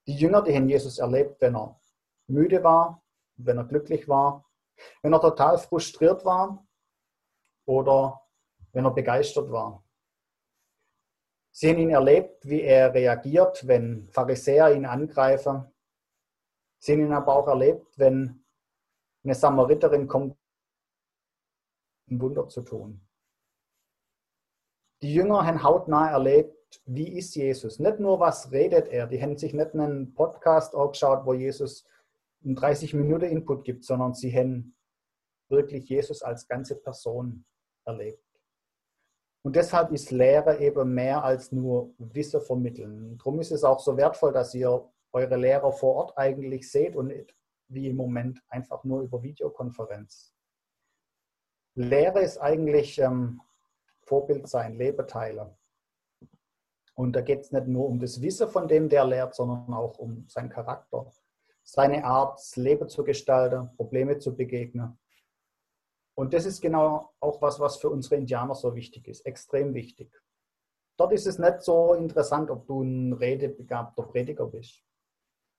Die 0.06 0.16
Jünger, 0.16 0.42
die 0.42 0.54
haben 0.54 0.68
Jesus 0.68 0.98
erlebt, 0.98 1.40
wenn 1.40 1.56
er 1.56 1.80
müde 2.26 2.62
war, 2.62 3.02
wenn 3.36 3.56
er 3.56 3.64
glücklich 3.64 4.06
war, 4.06 4.44
wenn 5.00 5.14
er 5.14 5.20
total 5.20 5.56
frustriert 5.56 6.26
war 6.26 6.66
oder 7.64 8.27
wenn 8.78 8.84
er 8.84 8.92
begeistert 8.92 9.50
war. 9.50 9.84
Sie 11.50 11.68
haben 11.68 11.80
ihn 11.80 11.90
erlebt, 11.90 12.48
wie 12.48 12.62
er 12.62 12.94
reagiert, 12.94 13.66
wenn 13.66 14.08
Pharisäer 14.12 14.72
ihn 14.72 14.86
angreifen. 14.86 15.64
Sie 16.78 16.92
haben 16.92 17.00
ihn 17.00 17.12
aber 17.12 17.34
auch 17.34 17.48
erlebt, 17.48 17.98
wenn 17.98 18.44
eine 19.24 19.34
Samariterin 19.34 20.06
kommt, 20.06 20.38
ein 22.08 22.20
Wunder 22.20 22.46
zu 22.46 22.62
tun. 22.62 23.04
Die 25.02 25.12
Jünger 25.12 25.44
haben 25.44 25.64
hautnah 25.64 26.12
erlebt, 26.12 26.80
wie 26.84 27.18
ist 27.18 27.34
Jesus. 27.34 27.80
Nicht 27.80 27.98
nur, 27.98 28.20
was 28.20 28.52
redet 28.52 28.86
er. 28.86 29.08
Die 29.08 29.20
haben 29.20 29.36
sich 29.36 29.54
nicht 29.54 29.74
einen 29.74 30.14
Podcast 30.14 30.76
angeschaut, 30.76 31.26
wo 31.26 31.32
Jesus 31.34 31.84
einen 32.44 32.54
30 32.54 32.94
Minuten 32.94 33.24
Input 33.24 33.64
gibt, 33.64 33.84
sondern 33.84 34.14
sie 34.14 34.32
haben 34.32 34.76
wirklich 35.48 35.88
Jesus 35.88 36.22
als 36.22 36.46
ganze 36.46 36.76
Person 36.76 37.44
erlebt. 37.84 38.27
Und 39.42 39.56
deshalb 39.56 39.92
ist 39.92 40.10
Lehre 40.10 40.58
eben 40.58 40.94
mehr 40.94 41.22
als 41.22 41.52
nur 41.52 41.94
Wissen 41.98 42.40
vermitteln. 42.40 43.16
Darum 43.18 43.40
ist 43.40 43.52
es 43.52 43.64
auch 43.64 43.80
so 43.80 43.96
wertvoll, 43.96 44.32
dass 44.32 44.54
ihr 44.54 44.88
eure 45.12 45.36
Lehrer 45.36 45.72
vor 45.72 45.94
Ort 45.94 46.18
eigentlich 46.18 46.70
seht 46.70 46.96
und 46.96 47.08
nicht 47.08 47.34
wie 47.68 47.88
im 47.88 47.96
Moment 47.96 48.42
einfach 48.48 48.84
nur 48.84 49.02
über 49.02 49.22
Videokonferenz. 49.22 50.34
Lehre 51.74 52.20
ist 52.20 52.38
eigentlich 52.38 52.98
ähm, 52.98 53.40
Vorbild 54.00 54.48
sein, 54.48 54.76
Lebeteile. 54.76 55.56
Und 56.94 57.12
da 57.14 57.20
geht 57.20 57.40
es 57.40 57.52
nicht 57.52 57.68
nur 57.68 57.86
um 57.86 58.00
das 58.00 58.20
Wissen 58.20 58.48
von 58.48 58.66
dem, 58.66 58.88
der 58.88 59.04
lehrt, 59.04 59.34
sondern 59.34 59.72
auch 59.72 59.98
um 59.98 60.26
seinen 60.28 60.48
Charakter, 60.48 61.06
seine 61.62 62.04
Art, 62.04 62.38
das 62.38 62.56
Leben 62.56 62.88
zu 62.88 63.04
gestalten, 63.04 63.70
Probleme 63.76 64.18
zu 64.18 64.34
begegnen 64.34 64.98
und 66.18 66.34
das 66.34 66.46
ist 66.46 66.60
genau 66.60 67.14
auch 67.20 67.40
was, 67.40 67.60
was 67.60 67.76
für 67.76 67.90
unsere 67.90 68.16
Indianer 68.16 68.56
so 68.56 68.74
wichtig 68.74 69.06
ist, 69.06 69.24
extrem 69.24 69.72
wichtig. 69.72 70.10
Dort 70.96 71.12
ist 71.12 71.28
es 71.28 71.38
nicht 71.38 71.62
so 71.62 71.94
interessant, 71.94 72.50
ob 72.50 72.66
du 72.66 72.82
ein 72.82 73.12
redebegabter 73.12 74.02
Prediger 74.02 74.46
bist, 74.46 74.82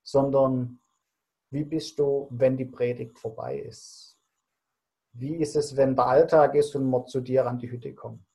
sondern 0.03 0.81
wie 1.49 1.63
bist 1.63 1.97
du, 1.97 2.27
wenn 2.31 2.57
die 2.57 2.65
Predigt 2.65 3.17
vorbei 3.17 3.57
ist? 3.57 4.19
Wie 5.13 5.37
ist 5.37 5.55
es, 5.55 5.77
wenn 5.77 5.95
der 5.95 6.07
Alltag 6.07 6.55
ist 6.55 6.75
und 6.75 6.89
man 6.89 7.07
zu 7.07 7.21
dir 7.21 7.47
an 7.47 7.57
die 7.57 7.71
Hütte 7.71 7.95
kommt? 7.95 8.27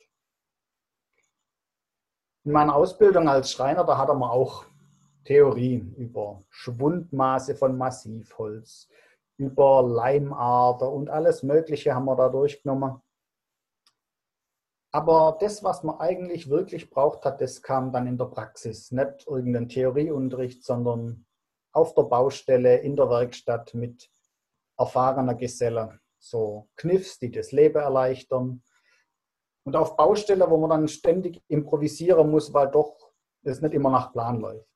In 2.45 2.53
meiner 2.53 2.75
Ausbildung 2.75 3.29
als 3.29 3.53
Schreiner, 3.53 3.85
da 3.85 3.99
hatte 3.99 4.15
man 4.15 4.31
auch 4.31 4.65
Theorie 5.25 5.93
über 5.99 6.43
Schwundmaße 6.49 7.55
von 7.55 7.77
Massivholz, 7.77 8.89
über 9.37 9.83
Leimader 9.83 10.91
und 10.91 11.11
alles 11.11 11.43
Mögliche 11.43 11.95
haben 11.95 12.05
wir 12.07 12.17
da 12.17 12.29
durchgenommen. 12.29 13.01
Aber 14.93 15.37
das, 15.41 15.65
was 15.65 15.83
man 15.83 15.99
eigentlich 15.99 16.49
wirklich 16.49 16.89
braucht 16.89 17.25
hat, 17.25 17.41
das 17.41 17.63
kam 17.63 17.91
dann 17.91 18.07
in 18.07 18.17
der 18.17 18.27
Praxis. 18.27 18.93
Nicht 18.93 19.27
irgendein 19.27 19.69
Theorieunterricht, 19.69 20.65
sondern 20.65 21.27
auf 21.73 21.95
der 21.95 22.05
Baustelle, 22.05 22.77
in 22.79 22.95
der 22.95 23.11
Werkstatt 23.11 23.75
mit 23.75 24.09
erfahrener 24.79 25.35
Geselle. 25.35 25.99
So 26.19 26.69
Kniffs, 26.77 27.19
die 27.19 27.33
das 27.33 27.51
Leben 27.51 27.81
erleichtern. 27.81 28.63
Und 29.65 29.75
auf 29.75 29.97
Baustelle, 29.97 30.49
wo 30.49 30.59
man 30.59 30.71
dann 30.71 30.89
ständig 30.89 31.43
improvisieren 31.49 32.31
muss, 32.31 32.55
weil 32.55 32.71
doch 32.71 32.97
es 33.43 33.61
nicht 33.61 33.75
immer 33.75 33.91
nach 33.91 34.13
Plan 34.13 34.39
läuft. 34.39 34.71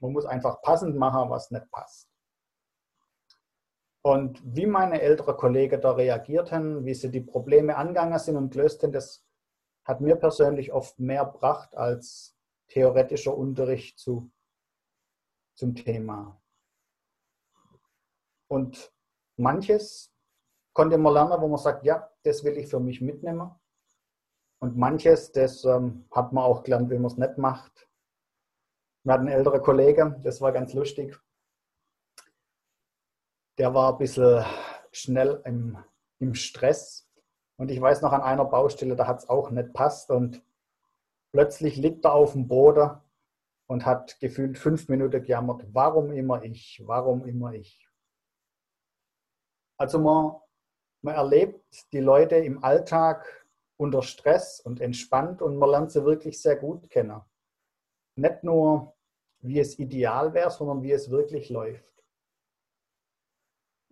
Man 0.00 0.12
muss 0.12 0.26
einfach 0.26 0.60
passend 0.60 0.96
machen, 0.96 1.30
was 1.30 1.50
nicht 1.50 1.70
passt. 1.70 2.13
Und 4.06 4.42
wie 4.44 4.66
meine 4.66 5.00
älteren 5.00 5.34
Kollegen 5.34 5.80
da 5.80 5.92
reagiert 5.92 6.52
haben, 6.52 6.84
wie 6.84 6.92
sie 6.92 7.10
die 7.10 7.22
Probleme 7.22 7.74
angegangen 7.76 8.18
sind 8.18 8.36
und 8.36 8.52
gelöst 8.52 8.82
haben, 8.82 8.92
das 8.92 9.24
hat 9.82 10.02
mir 10.02 10.16
persönlich 10.16 10.74
oft 10.74 10.98
mehr 10.98 11.24
gebracht 11.24 11.74
als 11.74 12.36
theoretischer 12.68 13.34
Unterricht 13.34 13.98
zu, 13.98 14.30
zum 15.54 15.74
Thema. 15.74 16.38
Und 18.46 18.92
manches 19.36 20.12
konnte 20.74 20.98
man 20.98 21.14
lernen, 21.14 21.40
wo 21.40 21.48
man 21.48 21.58
sagt, 21.58 21.86
ja, 21.86 22.10
das 22.24 22.44
will 22.44 22.58
ich 22.58 22.68
für 22.68 22.80
mich 22.80 23.00
mitnehmen. 23.00 23.52
Und 24.60 24.76
manches, 24.76 25.32
das 25.32 25.64
ähm, 25.64 26.06
hat 26.10 26.30
man 26.34 26.44
auch 26.44 26.62
gelernt, 26.62 26.90
wie 26.90 26.98
man 26.98 27.10
es 27.10 27.16
nicht 27.16 27.38
macht. 27.38 27.88
Wir 29.02 29.14
hatten 29.14 29.28
ältere 29.28 29.62
Kollegen, 29.62 30.20
das 30.22 30.42
war 30.42 30.52
ganz 30.52 30.74
lustig 30.74 31.18
der 33.58 33.74
war 33.74 33.92
ein 33.92 33.98
bisschen 33.98 34.44
schnell 34.92 35.40
im, 35.44 35.78
im 36.18 36.34
Stress. 36.34 37.08
Und 37.56 37.70
ich 37.70 37.80
weiß 37.80 38.02
noch 38.02 38.12
an 38.12 38.22
einer 38.22 38.44
Baustelle, 38.44 38.96
da 38.96 39.06
hat 39.06 39.18
es 39.20 39.28
auch 39.28 39.50
nicht 39.50 39.72
passt. 39.72 40.10
Und 40.10 40.42
plötzlich 41.32 41.76
liegt 41.76 42.04
er 42.04 42.14
auf 42.14 42.32
dem 42.32 42.48
Boden 42.48 43.00
und 43.66 43.86
hat 43.86 44.18
gefühlt 44.20 44.58
fünf 44.58 44.88
Minuten 44.88 45.22
gejammert, 45.22 45.64
warum 45.72 46.12
immer 46.12 46.42
ich, 46.42 46.82
warum 46.84 47.24
immer 47.24 47.52
ich. 47.54 47.88
Also 49.78 49.98
man, 49.98 50.36
man 51.02 51.14
erlebt 51.14 51.92
die 51.92 52.00
Leute 52.00 52.36
im 52.36 52.62
Alltag 52.62 53.46
unter 53.76 54.02
Stress 54.02 54.60
und 54.60 54.80
entspannt 54.80 55.42
und 55.42 55.56
man 55.56 55.70
lernt 55.70 55.90
sie 55.90 56.04
wirklich 56.04 56.40
sehr 56.40 56.56
gut 56.56 56.88
kennen. 56.90 57.20
Nicht 58.16 58.44
nur, 58.44 58.94
wie 59.40 59.58
es 59.58 59.78
ideal 59.78 60.32
wäre, 60.32 60.50
sondern 60.50 60.82
wie 60.82 60.92
es 60.92 61.10
wirklich 61.10 61.50
läuft. 61.50 61.93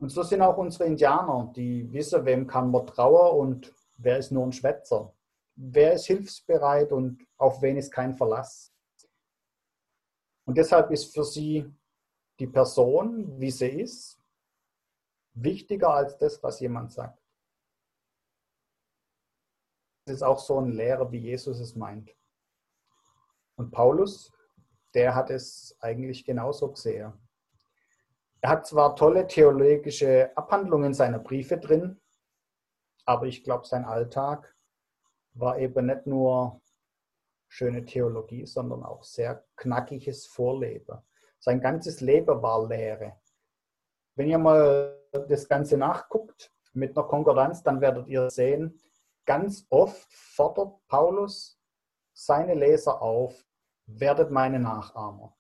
Und 0.03 0.09
so 0.09 0.25
sind 0.25 0.43
auch 0.43 0.57
unsere 0.57 0.87
Indianer, 0.87 1.53
die 1.55 1.93
wissen, 1.93 2.25
wem 2.25 2.49
kann 2.49 2.73
man 2.73 2.89
trauen 2.89 3.39
und 3.39 3.73
wer 3.99 4.19
ist 4.19 4.33
nur 4.33 4.45
ein 4.45 4.51
Schwätzer. 4.51 5.15
Wer 5.55 5.93
ist 5.93 6.07
hilfsbereit 6.07 6.91
und 6.91 7.25
auf 7.37 7.63
wen 7.63 7.77
ist 7.77 7.93
kein 7.93 8.17
Verlass. 8.17 8.75
Und 10.45 10.59
deshalb 10.59 10.91
ist 10.91 11.15
für 11.15 11.23
sie 11.23 11.73
die 12.41 12.49
Person, 12.49 13.41
wie 13.41 13.53
sie 13.53 13.69
ist, 13.69 14.21
wichtiger 15.35 15.91
als 15.95 16.19
das, 16.19 16.43
was 16.43 16.59
jemand 16.59 16.91
sagt. 16.91 17.23
Das 20.07 20.17
ist 20.17 20.23
auch 20.25 20.41
so 20.41 20.59
ein 20.59 20.73
Lehrer, 20.73 21.13
wie 21.13 21.19
Jesus 21.19 21.61
es 21.61 21.77
meint. 21.77 22.13
Und 23.55 23.71
Paulus, 23.71 24.33
der 24.95 25.15
hat 25.15 25.31
es 25.31 25.77
eigentlich 25.79 26.25
genauso 26.25 26.73
gesehen. 26.73 27.13
Er 28.43 28.51
hat 28.51 28.67
zwar 28.67 28.97
tolle 28.97 29.29
theologische 29.29 30.37
Abhandlungen 30.37 30.95
seiner 30.95 31.21
Briefe 31.21 31.59
drin, 31.59 32.01
aber 33.05 33.27
ich 33.27 33.45
glaube, 33.45 33.67
sein 33.67 33.85
Alltag 33.85 34.57
war 35.35 35.59
eben 35.59 35.87
nicht 35.87 36.07
nur 36.07 36.61
schöne 37.47 37.85
Theologie, 37.85 38.45
sondern 38.45 38.83
auch 38.83 39.05
sehr 39.05 39.45
knackiges 39.55 40.27
Vorleben. 40.27 40.99
Sein 41.39 41.61
ganzes 41.61 42.01
Leben 42.01 42.43
war 42.43 42.67
Lehre. 42.67 43.21
Wenn 44.17 44.29
ihr 44.29 44.39
mal 44.39 45.01
das 45.29 45.49
Ganze 45.49 45.77
nachguckt 45.77 46.53
mit 46.73 46.97
einer 46.97 47.07
Konkurrenz, 47.07 47.63
dann 47.63 47.81
werdet 47.81 48.09
ihr 48.09 48.29
sehen, 48.29 48.81
ganz 49.25 49.67
oft 49.71 50.13
fordert 50.13 50.85
Paulus 50.89 51.61
seine 52.13 52.55
Leser 52.55 53.01
auf, 53.01 53.47
werdet 53.87 54.33
meine 54.33 54.59
Nachahmer. 54.59 55.37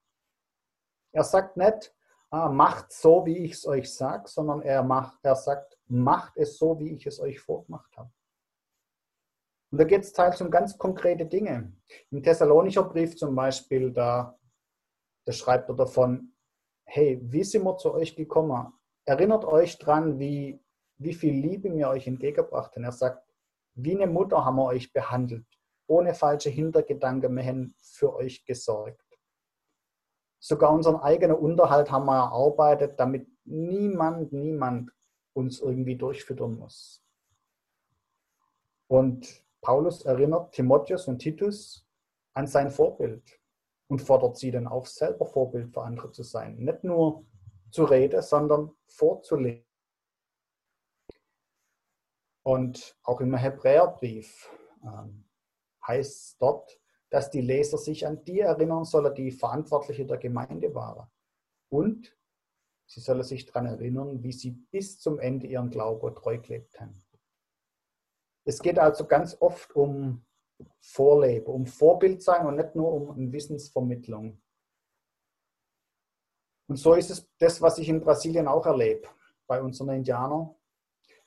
Er 1.10 1.24
sagt 1.24 1.56
nicht, 1.56 1.92
macht 2.32 2.92
so, 2.92 3.26
wie 3.26 3.38
ich 3.38 3.52
es 3.52 3.66
euch 3.66 3.92
sage, 3.92 4.26
sondern 4.26 4.62
er, 4.62 4.82
macht, 4.82 5.18
er 5.22 5.36
sagt, 5.36 5.78
macht 5.86 6.36
es 6.36 6.56
so, 6.56 6.78
wie 6.78 6.94
ich 6.94 7.06
es 7.06 7.20
euch 7.20 7.38
vorgemacht 7.38 7.94
habe. 7.96 8.10
Und 9.70 9.78
da 9.78 9.84
geht 9.84 10.02
es 10.02 10.12
teils 10.12 10.40
um 10.40 10.50
ganz 10.50 10.76
konkrete 10.76 11.26
Dinge. 11.26 11.72
Im 12.10 12.22
Thessalonischer 12.22 12.84
Brief 12.84 13.16
zum 13.16 13.34
Beispiel, 13.34 13.90
da, 13.90 14.38
da 15.26 15.32
schreibt 15.32 15.68
er 15.68 15.74
davon, 15.74 16.34
hey, 16.84 17.20
wie 17.22 17.44
sind 17.44 17.64
wir 17.64 17.76
zu 17.76 17.92
euch 17.92 18.16
gekommen? 18.16 18.72
Erinnert 19.04 19.44
euch 19.44 19.78
dran, 19.78 20.18
wie, 20.18 20.62
wie 20.98 21.14
viel 21.14 21.34
Liebe 21.34 21.74
wir 21.74 21.88
euch 21.88 22.06
entgegengebracht 22.06 22.74
haben. 22.74 22.84
Er 22.84 22.92
sagt, 22.92 23.26
wie 23.74 23.94
eine 23.94 24.06
Mutter 24.06 24.44
haben 24.44 24.56
wir 24.56 24.66
euch 24.66 24.92
behandelt, 24.92 25.46
ohne 25.86 26.14
falsche 26.14 26.50
Hintergedanken, 26.50 27.34
wir 27.34 27.44
haben 27.44 27.74
für 27.78 28.14
euch 28.14 28.44
gesorgt. 28.44 29.01
Sogar 30.44 30.72
unseren 30.72 30.96
eigenen 30.96 31.36
Unterhalt 31.36 31.92
haben 31.92 32.06
wir 32.06 32.16
erarbeitet, 32.16 32.98
damit 32.98 33.28
niemand, 33.44 34.32
niemand 34.32 34.90
uns 35.34 35.60
irgendwie 35.60 35.94
durchfüttern 35.94 36.58
muss. 36.58 37.00
Und 38.88 39.44
Paulus 39.60 40.04
erinnert 40.04 40.52
Timotheus 40.52 41.06
und 41.06 41.20
Titus, 41.20 41.86
an 42.34 42.48
sein 42.48 42.72
Vorbild 42.72 43.40
und 43.86 44.02
fordert 44.02 44.36
sie 44.36 44.50
dann 44.50 44.66
auf, 44.66 44.88
selber 44.88 45.26
Vorbild 45.26 45.72
für 45.72 45.82
andere 45.82 46.10
zu 46.10 46.24
sein. 46.24 46.56
Nicht 46.56 46.82
nur 46.82 47.24
zu 47.70 47.84
reden, 47.84 48.20
sondern 48.20 48.72
vorzuleben. 48.88 49.64
Und 52.42 52.98
auch 53.04 53.20
im 53.20 53.36
Hebräerbrief 53.36 54.50
ähm, 54.82 55.28
heißt 55.86 56.10
es 56.10 56.36
dort, 56.38 56.81
dass 57.12 57.28
die 57.28 57.42
Leser 57.42 57.76
sich 57.76 58.06
an 58.06 58.24
die 58.24 58.40
erinnern 58.40 58.86
sollen, 58.86 59.14
die 59.14 59.30
Verantwortliche 59.30 60.06
der 60.06 60.16
Gemeinde 60.16 60.74
waren. 60.74 61.06
Und 61.68 62.16
sie 62.86 63.00
sollen 63.00 63.22
sich 63.22 63.44
daran 63.44 63.66
erinnern, 63.66 64.22
wie 64.22 64.32
sie 64.32 64.52
bis 64.52 64.98
zum 64.98 65.18
Ende 65.18 65.46
ihren 65.46 65.68
Glauben 65.68 66.14
treu 66.14 66.38
gelebt 66.38 66.80
haben. 66.80 67.04
Es 68.46 68.60
geht 68.60 68.78
also 68.78 69.06
ganz 69.06 69.36
oft 69.40 69.76
um 69.76 70.24
Vorleben, 70.80 71.52
um 71.52 71.66
Vorbild 71.66 72.22
sein 72.22 72.46
und 72.46 72.56
nicht 72.56 72.74
nur 72.74 72.90
um 72.90 73.30
Wissensvermittlung. 73.30 74.40
Und 76.68 76.76
so 76.76 76.94
ist 76.94 77.10
es 77.10 77.30
das, 77.38 77.60
was 77.60 77.76
ich 77.76 77.90
in 77.90 78.00
Brasilien 78.00 78.48
auch 78.48 78.64
erlebe, 78.64 79.06
bei 79.46 79.60
unseren 79.60 79.90
Indianern. 79.90 80.54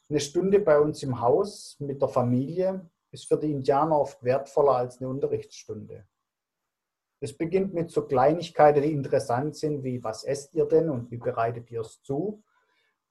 Eine 0.09 0.19
Stunde 0.19 0.59
bei 0.61 0.79
uns 0.79 1.03
im 1.03 1.21
Haus 1.21 1.79
mit 1.79 2.01
der 2.01 2.09
Familie 2.09 2.89
ist 3.15 3.27
für 3.27 3.37
die 3.37 3.51
Indianer 3.51 3.99
oft 3.99 4.23
wertvoller 4.23 4.73
als 4.75 4.99
eine 4.99 5.09
Unterrichtsstunde. 5.09 6.05
Es 7.21 7.35
beginnt 7.35 7.73
mit 7.73 7.89
so 7.89 8.05
Kleinigkeiten, 8.05 8.83
die 8.83 8.91
interessant 8.91 9.55
sind, 9.55 9.83
wie 9.83 10.03
was 10.03 10.25
esst 10.25 10.53
ihr 10.53 10.65
denn 10.65 10.89
und 10.89 11.09
wie 11.09 11.17
bereitet 11.17 11.71
ihr 11.71 11.81
es 11.81 12.01
zu? 12.03 12.43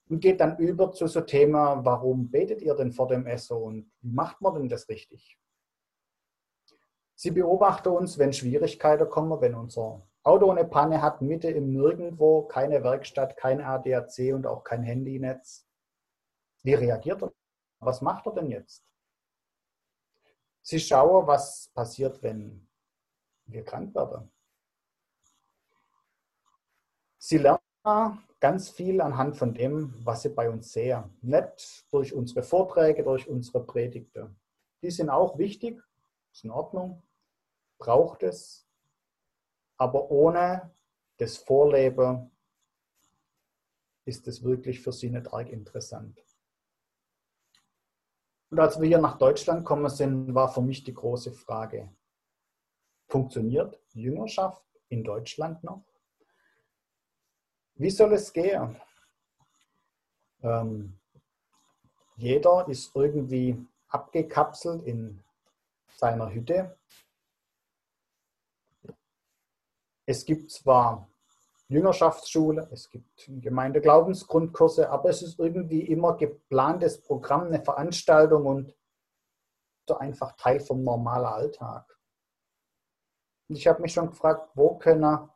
Und 0.09 0.21
geht 0.21 0.41
dann 0.41 0.59
über 0.59 0.93
zu 0.93 1.07
so 1.07 1.23
Thema, 1.23 1.83
warum 1.85 2.31
betet 2.31 2.61
ihr 2.61 2.75
denn 2.75 2.93
vor 2.93 3.09
dem 3.09 3.27
Essen 3.27 3.57
und 3.57 3.91
wie 4.03 4.13
macht 4.13 4.43
man 4.43 4.55
denn 4.55 4.69
das 4.69 4.89
richtig? 4.91 5.39
Sie 7.15 7.31
beobachten 7.31 7.89
uns, 7.89 8.19
wenn 8.19 8.35
Schwierigkeiten 8.35 9.09
kommen, 9.09 9.41
wenn 9.41 9.55
unser 9.55 10.07
Auto 10.23 10.51
eine 10.51 10.67
Panne 10.67 11.01
hat, 11.01 11.23
Mitte 11.23 11.49
im 11.49 11.73
Nirgendwo, 11.73 12.43
keine 12.43 12.85
Werkstatt, 12.85 13.37
kein 13.39 13.63
ADAC 13.63 14.35
und 14.35 14.47
auch 14.47 14.65
kein 14.65 14.83
Handynetz. 14.83 15.67
Wie 16.63 16.75
reagiert 16.75 17.23
er? 17.23 17.33
Was 17.79 18.03
macht 18.03 18.27
er 18.27 18.35
denn 18.35 18.51
jetzt? 18.51 18.85
Sie 20.67 20.81
schauen, 20.81 21.27
was 21.27 21.69
passiert, 21.75 22.23
wenn 22.23 22.67
wir 23.45 23.63
krank 23.63 23.95
werden. 23.95 24.33
Sie 27.19 27.37
lernen 27.37 28.25
ganz 28.41 28.71
viel 28.71 29.03
anhand 29.03 29.37
von 29.37 29.53
dem, 29.53 29.95
was 30.07 30.23
sie 30.23 30.31
bei 30.31 30.49
uns 30.49 30.73
sehen. 30.73 31.05
Nicht 31.21 31.85
durch 31.93 32.15
unsere 32.15 32.43
Vorträge, 32.43 33.05
durch 33.05 33.29
unsere 33.29 33.63
Predigten. 33.63 34.41
Die 34.81 34.91
sind 34.91 35.11
auch 35.11 35.37
wichtig, 35.37 35.83
ist 36.33 36.45
in 36.45 36.51
Ordnung, 36.51 37.03
braucht 37.77 38.23
es, 38.23 38.67
aber 39.77 40.11
ohne 40.11 40.75
das 41.19 41.37
Vorleben 41.37 42.31
ist 44.07 44.27
es 44.29 44.43
wirklich 44.43 44.81
für 44.81 44.93
sie 44.93 45.11
nicht 45.11 45.31
arg 45.31 45.51
interessant. 45.51 46.19
Und 48.55 48.61
als 48.61 48.81
wir 48.81 48.87
hier 48.87 49.01
nach 49.01 49.19
Deutschland 49.19 49.65
kommen 49.65 49.89
sind, 49.89 50.33
war 50.33 50.49
für 50.49 50.63
mich 50.63 50.85
die 50.85 50.95
große 50.95 51.33
Frage, 51.33 51.91
funktioniert 53.09 53.81
Jüngerschaft 53.95 54.63
in 54.91 55.03
Deutschland 55.03 55.65
noch? 55.65 55.83
Wie 57.75 57.91
soll 57.91 58.13
es 58.13 58.33
gehen? 58.33 58.77
Ähm, 60.41 60.97
jeder 62.15 62.69
ist 62.69 62.95
irgendwie 62.95 63.59
abgekapselt 63.89 64.85
in 64.85 65.21
seiner 65.97 66.33
Hütte 66.33 66.77
Es 70.07 70.25
gibt 70.25 70.53
zwar 70.53 71.09
Jüngerschaftsschule, 71.69 72.69
es 72.73 72.91
gibt 72.91 73.25
Gemeindeglaubensgrundkurse, 73.27 74.91
aber 74.91 75.09
es 75.09 75.23
ist 75.23 75.39
irgendwie 75.39 75.83
immer 75.83 76.17
geplantes 76.17 77.01
Programm, 77.01 77.47
eine 77.47 77.63
Veranstaltung 77.63 78.47
und 78.47 78.75
so 79.89 79.97
einfach 79.97 80.33
Teil 80.37 80.61
vom 80.61 80.83
normalen 80.83 81.27
Alltag. 81.27 81.99
Und 83.49 83.57
ich 83.57 83.67
habe 83.67 83.83
mich 83.83 83.93
schon 83.93 84.09
gefragt, 84.09 84.51
wo 84.55 84.77
können 84.77 85.29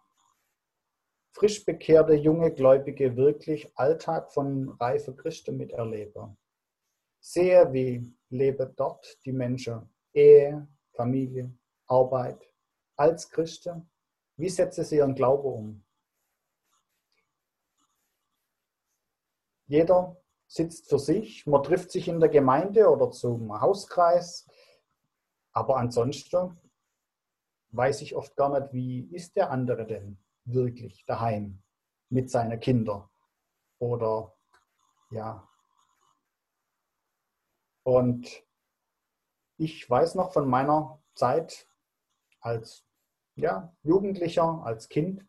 frisch 1.32 1.64
bekehrte 1.64 2.14
junge 2.14 2.52
Gläubige 2.52 3.16
wirklich 3.16 3.70
Alltag 3.76 4.32
von 4.32 4.70
reife 4.80 5.14
Christen 5.14 5.56
miterleben? 5.56 6.36
Sehe, 7.20 7.72
wie 7.72 8.14
leben 8.30 8.72
dort 8.76 9.18
die 9.24 9.32
Menschen 9.32 9.88
Ehe, 10.12 10.66
Familie, 10.92 11.52
Arbeit 11.86 12.50
als 12.96 13.30
Christen 13.30 13.88
wie 14.38 14.48
setzen 14.48 14.84
sie 14.84 14.96
ihren 14.98 15.16
Glauben 15.16 15.52
um? 15.52 15.84
Jeder 19.68 20.16
sitzt 20.46 20.88
für 20.88 20.98
sich, 20.98 21.46
man 21.46 21.62
trifft 21.62 21.92
sich 21.92 22.08
in 22.08 22.20
der 22.20 22.30
Gemeinde 22.30 22.88
oder 22.88 23.10
zum 23.10 23.60
Hauskreis, 23.60 24.48
aber 25.52 25.76
ansonsten 25.76 26.58
weiß 27.70 28.00
ich 28.00 28.16
oft 28.16 28.34
gar 28.34 28.58
nicht, 28.58 28.72
wie 28.72 29.00
ist 29.14 29.36
der 29.36 29.50
andere 29.50 29.86
denn 29.86 30.18
wirklich 30.44 31.04
daheim 31.04 31.62
mit 32.08 32.30
seinen 32.30 32.58
Kindern 32.60 33.10
oder 33.78 34.34
ja. 35.10 35.46
Und 37.82 38.42
ich 39.58 39.88
weiß 39.88 40.14
noch 40.14 40.32
von 40.32 40.48
meiner 40.48 41.02
Zeit 41.14 41.68
als 42.40 42.86
ja, 43.34 43.76
Jugendlicher, 43.82 44.62
als 44.64 44.88
Kind, 44.88 45.27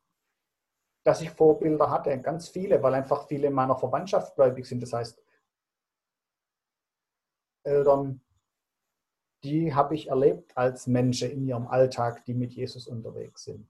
dass 1.03 1.21
ich 1.21 1.31
Vorbilder 1.31 1.89
hatte, 1.89 2.19
ganz 2.19 2.49
viele, 2.49 2.81
weil 2.83 2.93
einfach 2.93 3.27
viele 3.27 3.49
meiner 3.49 3.75
Verwandtschaft 3.75 4.35
gläubig 4.35 4.65
sind. 4.65 4.81
Das 4.83 4.93
heißt, 4.93 5.21
Eltern, 7.63 8.21
die 9.43 9.73
habe 9.73 9.95
ich 9.95 10.07
erlebt 10.07 10.57
als 10.57 10.87
Menschen 10.87 11.31
in 11.31 11.47
ihrem 11.47 11.67
Alltag, 11.67 12.25
die 12.25 12.33
mit 12.33 12.53
Jesus 12.53 12.87
unterwegs 12.87 13.43
sind. 13.43 13.69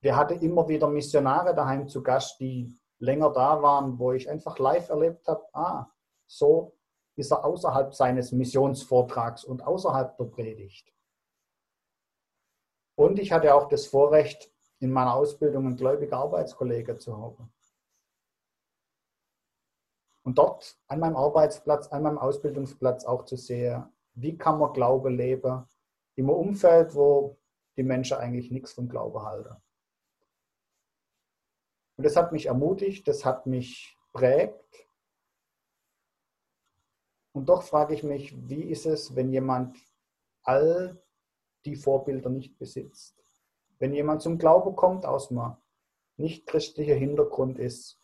Wir 0.00 0.16
hatten 0.16 0.40
immer 0.40 0.68
wieder 0.68 0.88
Missionare 0.88 1.54
daheim 1.54 1.88
zu 1.88 2.02
Gast, 2.02 2.38
die 2.38 2.78
länger 2.98 3.32
da 3.32 3.62
waren, 3.62 3.98
wo 3.98 4.12
ich 4.12 4.28
einfach 4.28 4.58
live 4.58 4.88
erlebt 4.88 5.26
habe, 5.26 5.44
ah, 5.52 5.90
so 6.26 6.76
ist 7.16 7.30
er 7.32 7.44
außerhalb 7.44 7.94
seines 7.94 8.32
Missionsvortrags 8.32 9.44
und 9.44 9.66
außerhalb 9.66 10.16
der 10.16 10.24
Predigt. 10.24 10.92
Und 12.94 13.18
ich 13.18 13.32
hatte 13.32 13.54
auch 13.54 13.68
das 13.68 13.86
Vorrecht, 13.86 14.50
in 14.80 14.90
meiner 14.90 15.14
Ausbildung 15.14 15.66
einen 15.66 15.76
gläubigen 15.76 16.14
Arbeitskollege 16.14 16.96
zu 16.98 17.16
haben. 17.16 17.52
Und 20.22 20.38
dort 20.38 20.76
an 20.88 21.00
meinem 21.00 21.16
Arbeitsplatz, 21.16 21.88
an 21.88 22.02
meinem 22.02 22.18
Ausbildungsplatz 22.18 23.04
auch 23.04 23.24
zu 23.24 23.36
sehen, 23.36 23.84
wie 24.14 24.36
kann 24.36 24.58
man 24.58 24.72
Glaube 24.72 25.10
leben 25.10 25.64
im 26.16 26.30
Umfeld, 26.30 26.94
wo 26.94 27.38
die 27.76 27.82
Menschen 27.82 28.16
eigentlich 28.16 28.50
nichts 28.50 28.72
vom 28.72 28.88
Glaube 28.88 29.22
halten. 29.22 29.54
Und 31.96 32.04
das 32.04 32.16
hat 32.16 32.32
mich 32.32 32.46
ermutigt, 32.46 33.06
das 33.08 33.24
hat 33.24 33.46
mich 33.46 33.96
prägt. 34.12 34.88
Und 37.32 37.48
doch 37.48 37.62
frage 37.62 37.94
ich 37.94 38.02
mich, 38.02 38.34
wie 38.48 38.64
ist 38.64 38.86
es, 38.86 39.14
wenn 39.14 39.30
jemand 39.30 39.76
all 40.42 41.00
die 41.64 41.76
Vorbilder 41.76 42.30
nicht 42.30 42.58
besitzt. 42.58 43.25
Wenn 43.78 43.92
jemand 43.92 44.22
zum 44.22 44.38
Glauben 44.38 44.74
kommt 44.74 45.04
aus 45.04 45.30
einem 45.30 45.56
nicht 46.16 46.46
christlichen 46.46 46.96
Hintergrund 46.96 47.58
ist, 47.58 48.00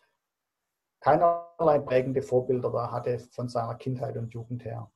keinerlei 1.01 1.79
prägende 1.79 2.23
Vorbilder 2.23 2.71
da 2.71 2.91
hatte 2.91 3.19
von 3.19 3.49
seiner 3.49 3.75
Kindheit 3.77 4.17
und 4.17 4.33
Jugend 4.35 4.65
her. 4.65 4.91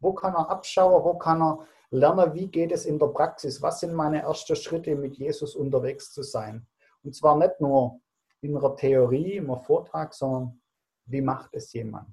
Wo 0.00 0.12
kann 0.12 0.34
er 0.34 0.50
abschauen? 0.50 1.04
Wo 1.04 1.14
kann 1.14 1.40
er 1.40 1.66
lernen? 1.90 2.34
Wie 2.34 2.48
geht 2.48 2.72
es 2.72 2.86
in 2.86 2.98
der 2.98 3.06
Praxis? 3.06 3.62
Was 3.62 3.80
sind 3.80 3.94
meine 3.94 4.22
ersten 4.22 4.56
Schritte, 4.56 4.94
mit 4.96 5.16
Jesus 5.16 5.54
unterwegs 5.54 6.12
zu 6.12 6.22
sein? 6.22 6.66
Und 7.02 7.14
zwar 7.14 7.36
nicht 7.36 7.60
nur 7.60 8.00
in 8.40 8.56
einer 8.56 8.76
Theorie, 8.76 9.36
im 9.36 9.56
Vortrag, 9.56 10.12
sondern 10.12 10.60
wie 11.06 11.20
macht 11.20 11.54
es 11.54 11.72
jemand? 11.72 12.12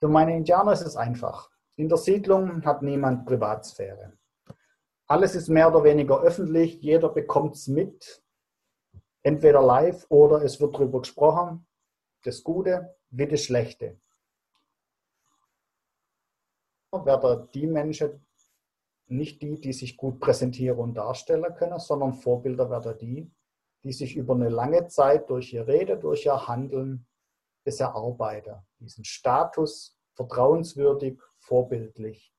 Für 0.00 0.08
meine 0.08 0.36
Indianer 0.36 0.72
ist 0.72 0.82
es 0.82 0.96
einfach. 0.96 1.50
In 1.76 1.88
der 1.88 1.98
Siedlung 1.98 2.64
hat 2.64 2.82
niemand 2.82 3.26
Privatsphäre. 3.26 4.17
Alles 5.10 5.34
ist 5.34 5.48
mehr 5.48 5.68
oder 5.68 5.84
weniger 5.84 6.20
öffentlich, 6.20 6.82
jeder 6.82 7.08
bekommt 7.08 7.54
es 7.54 7.66
mit, 7.66 8.22
entweder 9.22 9.62
live 9.62 10.04
oder 10.10 10.42
es 10.42 10.60
wird 10.60 10.74
darüber 10.74 11.00
gesprochen, 11.00 11.66
das 12.24 12.44
Gute 12.44 12.94
wie 13.08 13.26
das 13.26 13.42
Schlechte. 13.42 13.98
Werden 16.92 17.48
die 17.54 17.66
Menschen 17.66 18.26
nicht 19.06 19.40
die, 19.40 19.58
die 19.58 19.72
sich 19.72 19.96
gut 19.96 20.20
präsentieren 20.20 20.78
und 20.78 20.94
darstellen 20.94 21.54
können, 21.54 21.78
sondern 21.78 22.12
Vorbilder 22.12 22.68
werden 22.68 22.98
die, 22.98 23.32
die 23.84 23.92
sich 23.92 24.14
über 24.14 24.34
eine 24.34 24.50
lange 24.50 24.88
Zeit 24.88 25.30
durch 25.30 25.54
ihr 25.54 25.66
Rede, 25.66 25.96
durch 25.96 26.26
ihr 26.26 26.46
Handeln 26.46 27.06
es 27.64 27.80
erarbeiten. 27.80 28.56
Diesen 28.78 29.04
Status 29.04 29.98
vertrauenswürdig 30.12 31.18
vorbildlich. 31.38 32.34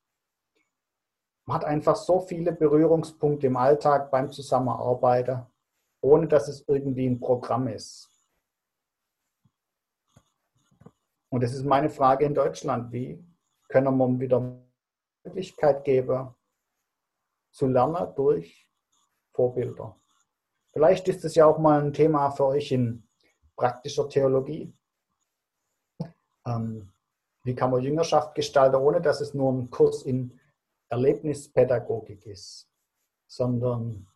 Man 1.50 1.56
hat 1.56 1.64
einfach 1.64 1.96
so 1.96 2.20
viele 2.20 2.52
Berührungspunkte 2.52 3.48
im 3.48 3.56
Alltag 3.56 4.12
beim 4.12 4.30
Zusammenarbeiten, 4.30 5.44
ohne 6.00 6.28
dass 6.28 6.46
es 6.46 6.62
irgendwie 6.68 7.08
ein 7.08 7.18
Programm 7.18 7.66
ist. 7.66 8.08
Und 11.28 11.42
das 11.42 11.52
ist 11.52 11.64
meine 11.64 11.90
Frage 11.90 12.24
in 12.24 12.34
Deutschland. 12.34 12.92
Wie 12.92 13.24
können 13.68 13.96
wir 13.98 14.20
wieder 14.20 14.62
Möglichkeit 15.24 15.82
geben, 15.82 16.32
zu 17.50 17.66
lernen 17.66 18.14
durch 18.14 18.68
Vorbilder? 19.32 19.98
Vielleicht 20.72 21.08
ist 21.08 21.24
es 21.24 21.34
ja 21.34 21.46
auch 21.46 21.58
mal 21.58 21.82
ein 21.82 21.92
Thema 21.92 22.30
für 22.30 22.46
euch 22.46 22.70
in 22.70 23.08
praktischer 23.56 24.08
Theologie. 24.08 24.72
Ähm, 26.46 26.92
wie 27.42 27.56
kann 27.56 27.72
man 27.72 27.82
Jüngerschaft 27.82 28.36
gestalten, 28.36 28.76
ohne 28.76 29.00
dass 29.00 29.20
es 29.20 29.34
nur 29.34 29.52
ein 29.52 29.68
Kurs 29.68 30.04
in 30.04 30.39
Erlebnispädagogik 30.90 32.26
ist, 32.26 32.68
sondern 33.26 34.06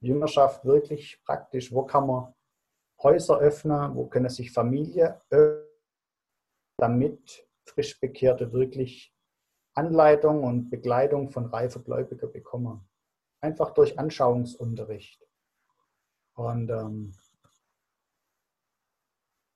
Jüngerschaft 0.00 0.64
wirklich 0.64 1.22
praktisch. 1.24 1.72
Wo 1.72 1.84
kann 1.84 2.06
man 2.06 2.34
Häuser 3.02 3.38
öffnen, 3.38 3.94
wo 3.94 4.06
können 4.06 4.28
sich 4.28 4.52
Familien 4.52 5.14
öffnen, 5.30 5.66
damit 6.78 7.46
frisch 7.64 8.00
Bekehrte 8.00 8.52
wirklich 8.52 9.14
Anleitung 9.74 10.44
und 10.44 10.70
Begleitung 10.70 11.30
von 11.30 11.46
reifer 11.46 11.80
Gläubiger 11.80 12.26
bekommen. 12.26 12.88
Einfach 13.40 13.72
durch 13.72 13.98
Anschauungsunterricht. 13.98 15.26
Und 16.34 16.70
ähm, 16.70 17.14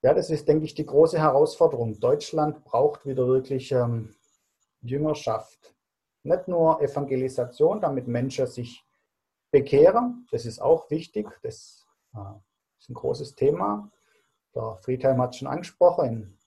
ja, 0.03 0.13
das 0.13 0.29
ist, 0.29 0.47
denke 0.47 0.65
ich, 0.65 0.75
die 0.75 0.85
große 0.85 1.19
Herausforderung. 1.19 1.99
Deutschland 1.99 2.63
braucht 2.63 3.05
wieder 3.05 3.27
wirklich 3.27 3.71
ähm, 3.71 4.15
Jüngerschaft. 4.81 5.75
Nicht 6.25 6.47
nur 6.47 6.81
Evangelisation, 6.81 7.79
damit 7.79 8.07
Menschen 8.07 8.47
sich 8.47 8.83
bekehren, 9.51 10.27
das 10.31 10.45
ist 10.45 10.59
auch 10.59 10.89
wichtig, 10.89 11.27
das 11.43 11.85
äh, 12.15 12.19
ist 12.79 12.89
ein 12.89 12.95
großes 12.95 13.35
Thema. 13.35 13.91
Der 14.55 14.75
Friedhelm 14.81 15.21
hat 15.21 15.33
es 15.33 15.37
schon 15.37 15.47
angesprochen, 15.47 16.39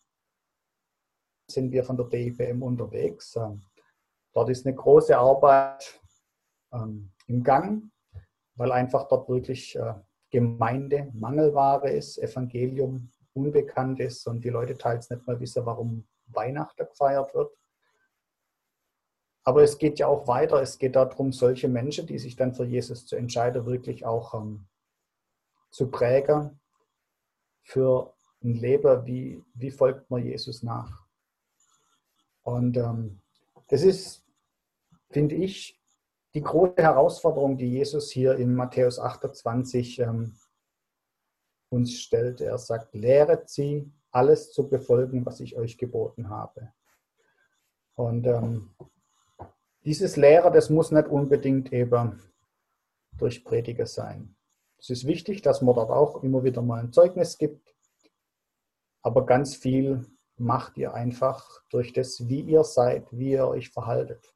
sind 1.48 1.70
wir 1.70 1.84
von 1.84 1.96
der 1.96 2.06
DIBM 2.06 2.60
unterwegs. 2.60 3.36
Ähm, 3.36 3.62
dort 4.34 4.50
ist 4.50 4.66
eine 4.66 4.74
große 4.74 5.16
Arbeit 5.16 6.00
ähm, 6.72 7.12
im 7.28 7.44
Gang, 7.44 7.84
weil 8.56 8.72
einfach 8.72 9.06
dort 9.06 9.28
wirklich 9.28 9.76
äh, 9.76 9.94
Gemeinde 10.30 11.08
Mangelware 11.14 11.88
ist, 11.88 12.18
Evangelium 12.18 13.12
unbekannt 13.32 14.00
ist 14.00 14.26
und 14.26 14.44
die 14.44 14.50
Leute 14.50 14.76
teils 14.76 15.08
nicht 15.08 15.24
mal 15.24 15.38
wissen, 15.38 15.64
warum 15.64 16.08
Weihnachten 16.26 16.84
gefeiert 16.84 17.32
wird. 17.32 17.57
Aber 19.48 19.62
es 19.62 19.78
geht 19.78 19.98
ja 19.98 20.08
auch 20.08 20.28
weiter. 20.28 20.60
Es 20.60 20.78
geht 20.78 20.94
darum, 20.94 21.32
solche 21.32 21.68
Menschen, 21.68 22.06
die 22.06 22.18
sich 22.18 22.36
dann 22.36 22.52
für 22.52 22.66
Jesus 22.66 23.06
zu 23.06 23.16
entscheiden, 23.16 23.64
wirklich 23.64 24.04
auch 24.04 24.34
ähm, 24.34 24.66
zu 25.70 25.90
prägen 25.90 26.60
für 27.62 28.12
ein 28.44 28.56
Leben, 28.56 29.06
wie, 29.06 29.42
wie 29.54 29.70
folgt 29.70 30.10
man 30.10 30.22
Jesus 30.22 30.62
nach. 30.62 31.02
Und 32.42 32.76
ähm, 32.76 33.22
das 33.68 33.84
ist, 33.84 34.22
finde 35.08 35.36
ich, 35.36 35.80
die 36.34 36.42
große 36.42 36.82
Herausforderung, 36.82 37.56
die 37.56 37.70
Jesus 37.70 38.10
hier 38.10 38.36
in 38.36 38.54
Matthäus 38.54 38.98
28 38.98 40.00
ähm, 40.00 40.36
uns 41.70 41.94
stellt. 41.94 42.42
Er 42.42 42.58
sagt, 42.58 42.94
lehret 42.94 43.48
sie, 43.48 43.90
alles 44.10 44.52
zu 44.52 44.68
befolgen, 44.68 45.24
was 45.24 45.40
ich 45.40 45.56
euch 45.56 45.78
geboten 45.78 46.28
habe. 46.28 46.74
Und 47.94 48.26
ähm, 48.26 48.74
dieses 49.84 50.16
Lehrer, 50.16 50.50
das 50.50 50.70
muss 50.70 50.90
nicht 50.90 51.08
unbedingt 51.08 51.72
eben 51.72 52.20
durch 53.16 53.44
Prediger 53.44 53.86
sein. 53.86 54.36
Es 54.78 54.90
ist 54.90 55.06
wichtig, 55.06 55.42
dass 55.42 55.62
man 55.62 55.74
dort 55.74 55.90
auch 55.90 56.22
immer 56.22 56.44
wieder 56.44 56.62
mal 56.62 56.80
ein 56.80 56.92
Zeugnis 56.92 57.38
gibt, 57.38 57.74
aber 59.02 59.26
ganz 59.26 59.56
viel 59.56 60.06
macht 60.36 60.76
ihr 60.76 60.94
einfach 60.94 61.62
durch 61.70 61.92
das, 61.92 62.28
wie 62.28 62.40
ihr 62.40 62.64
seid, 62.64 63.06
wie 63.10 63.32
ihr 63.32 63.48
euch 63.48 63.70
verhaltet. 63.70 64.34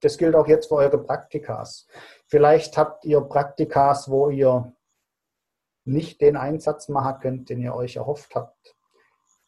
Das 0.00 0.18
gilt 0.18 0.34
auch 0.34 0.46
jetzt 0.46 0.68
für 0.68 0.76
eure 0.76 0.98
Praktikas. 0.98 1.86
Vielleicht 2.26 2.76
habt 2.76 3.04
ihr 3.04 3.20
Praktikas, 3.20 4.10
wo 4.10 4.30
ihr 4.30 4.72
nicht 5.84 6.20
den 6.20 6.36
Einsatz 6.36 6.88
machen 6.88 7.20
könnt, 7.20 7.50
den 7.50 7.60
ihr 7.60 7.74
euch 7.74 7.96
erhofft 7.96 8.34
habt. 8.34 8.76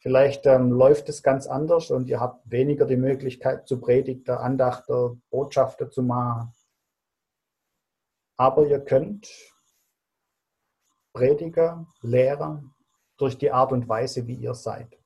Vielleicht 0.01 0.47
ähm, 0.47 0.71
läuft 0.71 1.09
es 1.09 1.21
ganz 1.21 1.45
anders 1.45 1.91
und 1.91 2.09
ihr 2.09 2.19
habt 2.19 2.49
weniger 2.49 2.87
die 2.87 2.97
Möglichkeit 2.97 3.67
zu 3.67 3.79
Predigter, 3.79 4.39
Andachter, 4.39 5.15
Botschafter 5.29 5.91
zu 5.91 6.01
machen. 6.01 6.51
Aber 8.35 8.65
ihr 8.65 8.79
könnt 8.79 9.29
Prediger, 11.13 11.85
Lehrer 12.01 12.63
durch 13.17 13.37
die 13.37 13.51
Art 13.51 13.71
und 13.73 13.87
Weise, 13.87 14.25
wie 14.25 14.33
ihr 14.33 14.55
seid. 14.55 14.97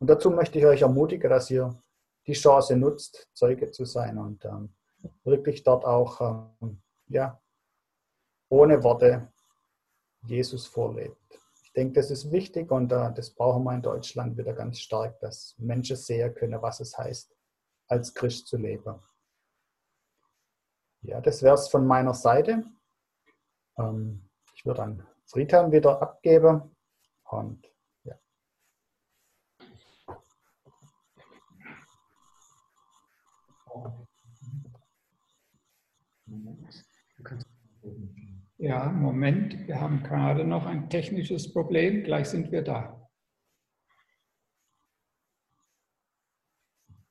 Und 0.00 0.10
dazu 0.10 0.30
möchte 0.30 0.58
ich 0.58 0.66
euch 0.66 0.82
ermutigen, 0.82 1.30
dass 1.30 1.48
ihr 1.52 1.80
die 2.26 2.32
Chance 2.32 2.76
nutzt, 2.76 3.28
Zeuge 3.34 3.70
zu 3.70 3.84
sein 3.84 4.18
und 4.18 4.44
ähm, 4.44 4.74
wirklich 5.22 5.62
dort 5.62 5.84
auch 5.84 6.56
ähm, 6.60 6.82
ja, 7.06 7.40
ohne 8.48 8.82
Worte 8.82 9.32
Jesus 10.26 10.66
vorlebt 10.66 11.24
denke, 11.76 11.94
das 11.94 12.10
ist 12.10 12.30
wichtig 12.30 12.70
und 12.70 12.92
uh, 12.92 13.10
das 13.14 13.34
brauchen 13.34 13.64
wir 13.64 13.74
in 13.74 13.82
Deutschland 13.82 14.36
wieder 14.36 14.52
ganz 14.52 14.78
stark, 14.78 15.18
dass 15.20 15.54
Menschen 15.58 15.96
sehen 15.96 16.34
können, 16.34 16.60
was 16.62 16.80
es 16.80 16.96
heißt, 16.96 17.34
als 17.88 18.14
Christ 18.14 18.46
zu 18.46 18.56
leben. 18.56 19.00
Ja, 21.02 21.20
das 21.20 21.42
wäre 21.42 21.54
es 21.54 21.68
von 21.68 21.86
meiner 21.86 22.14
Seite. 22.14 22.64
Ähm, 23.78 24.30
ich 24.54 24.64
würde 24.64 24.80
dann 24.80 25.06
Friedhelm 25.26 25.72
wieder 25.72 26.00
abgeben 26.00 26.76
und 27.24 27.73
ja, 38.64 38.90
Moment, 38.90 39.66
wir 39.66 39.78
haben 39.78 40.02
gerade 40.02 40.44
noch 40.44 40.64
ein 40.64 40.88
technisches 40.88 41.52
Problem. 41.52 42.02
Gleich 42.02 42.28
sind 42.28 42.50
wir 42.50 42.62
da. 42.62 42.98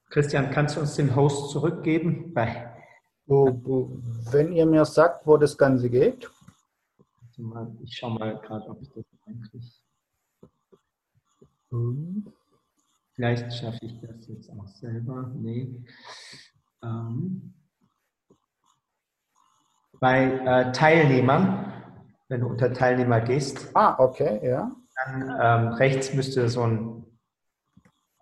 Christian, 0.10 0.50
kannst 0.50 0.76
du 0.76 0.80
uns 0.80 0.96
den 0.96 1.16
Host 1.16 1.52
zurückgeben? 1.52 2.34
Wenn 3.26 4.52
ihr 4.54 4.66
mir 4.66 4.86
sagt, 4.86 5.28
wo 5.28 5.38
das 5.38 5.56
Ganze 5.58 5.92
geht. 5.92 6.30
Ich 7.84 7.98
schaue 7.98 8.18
mal 8.18 8.40
gerade, 8.40 8.68
ob 8.70 8.82
ich 8.82 8.90
das 8.92 9.06
eigentlich. 9.28 9.84
Vielleicht 13.14 13.54
schaffe 13.54 13.80
ich 13.82 14.00
das 14.02 14.28
jetzt 14.28 14.50
auch 14.50 14.68
selber. 14.68 15.32
Nee. 15.36 15.84
Ähm 16.82 17.54
bei 20.04 20.26
äh, 20.26 20.72
Teilnehmern, 20.74 21.72
wenn 22.28 22.42
du 22.42 22.48
unter 22.48 22.74
Teilnehmer 22.74 23.22
gehst. 23.22 23.70
Ah, 23.74 23.96
okay, 24.00 24.46
ja. 24.46 24.70
Dann 25.06 25.22
ähm, 25.42 25.68
rechts 25.76 26.14
müsste 26.14 26.50
so 26.50 26.68
ein 26.68 27.06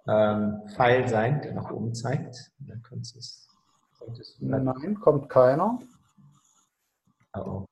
ähm, 0.08 0.62
Pfeil 0.76 1.08
sein, 1.08 1.42
der 1.42 1.56
nach 1.56 1.72
oben 1.72 1.96
zeigt. 1.96 2.52
Dann 2.60 2.84
es, 3.02 3.50
Nein, 4.40 5.00
kommt 5.00 5.28
keiner. 5.28 5.80
Oh. 7.34 7.66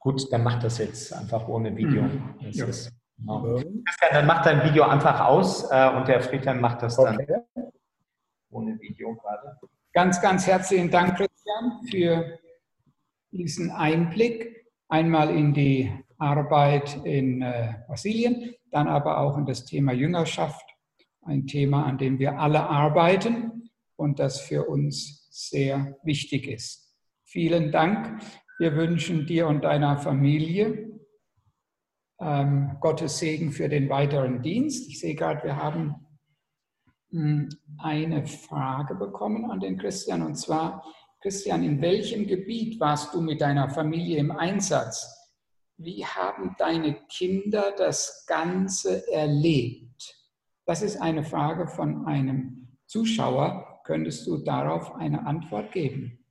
Gut, 0.00 0.32
dann 0.32 0.42
mach 0.42 0.60
das 0.60 0.78
jetzt 0.78 1.12
einfach 1.12 1.46
ohne 1.46 1.76
Video. 1.76 2.02
Mhm. 2.02 2.34
Ja. 2.40 2.64
Ist, 2.64 2.90
genau. 3.16 3.42
Christian, 3.42 4.10
dann 4.12 4.26
mach 4.26 4.42
dein 4.42 4.64
Video 4.64 4.82
einfach 4.82 5.20
aus 5.20 5.70
äh, 5.70 5.88
und 5.96 6.08
der 6.08 6.20
Friedhelm 6.20 6.60
macht 6.60 6.82
das 6.82 6.96
dann 6.96 7.14
okay. 7.14 7.42
ohne 8.50 8.76
Video 8.80 9.14
gerade. 9.14 9.56
Ganz, 9.92 10.20
ganz 10.20 10.48
herzlichen 10.48 10.90
Dank, 10.90 11.16
Christian, 11.16 11.80
für 11.88 12.40
diesen 13.32 13.70
Einblick 13.70 14.66
einmal 14.88 15.34
in 15.34 15.54
die 15.54 15.90
Arbeit 16.18 17.04
in 17.04 17.42
äh, 17.42 17.74
Brasilien, 17.86 18.54
dann 18.70 18.88
aber 18.88 19.18
auch 19.18 19.38
in 19.38 19.46
das 19.46 19.64
Thema 19.64 19.92
Jüngerschaft, 19.92 20.64
ein 21.22 21.46
Thema, 21.46 21.84
an 21.84 21.98
dem 21.98 22.18
wir 22.18 22.38
alle 22.38 22.68
arbeiten 22.68 23.70
und 23.96 24.18
das 24.18 24.40
für 24.40 24.68
uns 24.68 25.28
sehr 25.30 25.96
wichtig 26.02 26.46
ist. 26.46 26.96
Vielen 27.24 27.70
Dank. 27.72 28.22
Wir 28.58 28.74
wünschen 28.76 29.26
dir 29.26 29.46
und 29.46 29.64
deiner 29.64 29.98
Familie 29.98 30.90
ähm, 32.20 32.76
Gottes 32.80 33.18
Segen 33.18 33.52
für 33.52 33.68
den 33.68 33.88
weiteren 33.88 34.42
Dienst. 34.42 34.88
Ich 34.88 35.00
sehe 35.00 35.14
gerade, 35.14 35.42
wir 35.44 35.56
haben 35.56 35.94
mh, 37.10 37.22
hm, 37.22 37.48
eine 37.78 38.26
Frage 38.26 38.94
bekommen 38.94 39.50
an 39.50 39.60
den 39.60 39.78
Christian 39.78 40.22
und 40.22 40.34
zwar, 40.34 40.84
Christian, 41.22 41.62
in 41.62 41.82
welchem 41.82 42.26
Gebiet 42.26 42.80
warst 42.80 43.12
du 43.12 43.20
mit 43.20 43.42
deiner 43.42 43.68
Familie 43.68 44.18
im 44.18 44.30
Einsatz? 44.30 45.06
Wie 45.76 46.04
haben 46.04 46.56
deine 46.58 46.94
Kinder 47.10 47.74
das 47.76 48.24
Ganze 48.26 49.06
erlebt? 49.12 50.16
Das 50.64 50.80
ist 50.80 50.96
eine 51.00 51.22
Frage 51.22 51.66
von 51.68 52.06
einem 52.06 52.78
Zuschauer. 52.86 53.82
Könntest 53.84 54.26
du 54.26 54.38
darauf 54.38 54.94
eine 54.94 55.26
Antwort 55.26 55.72
geben? 55.72 56.24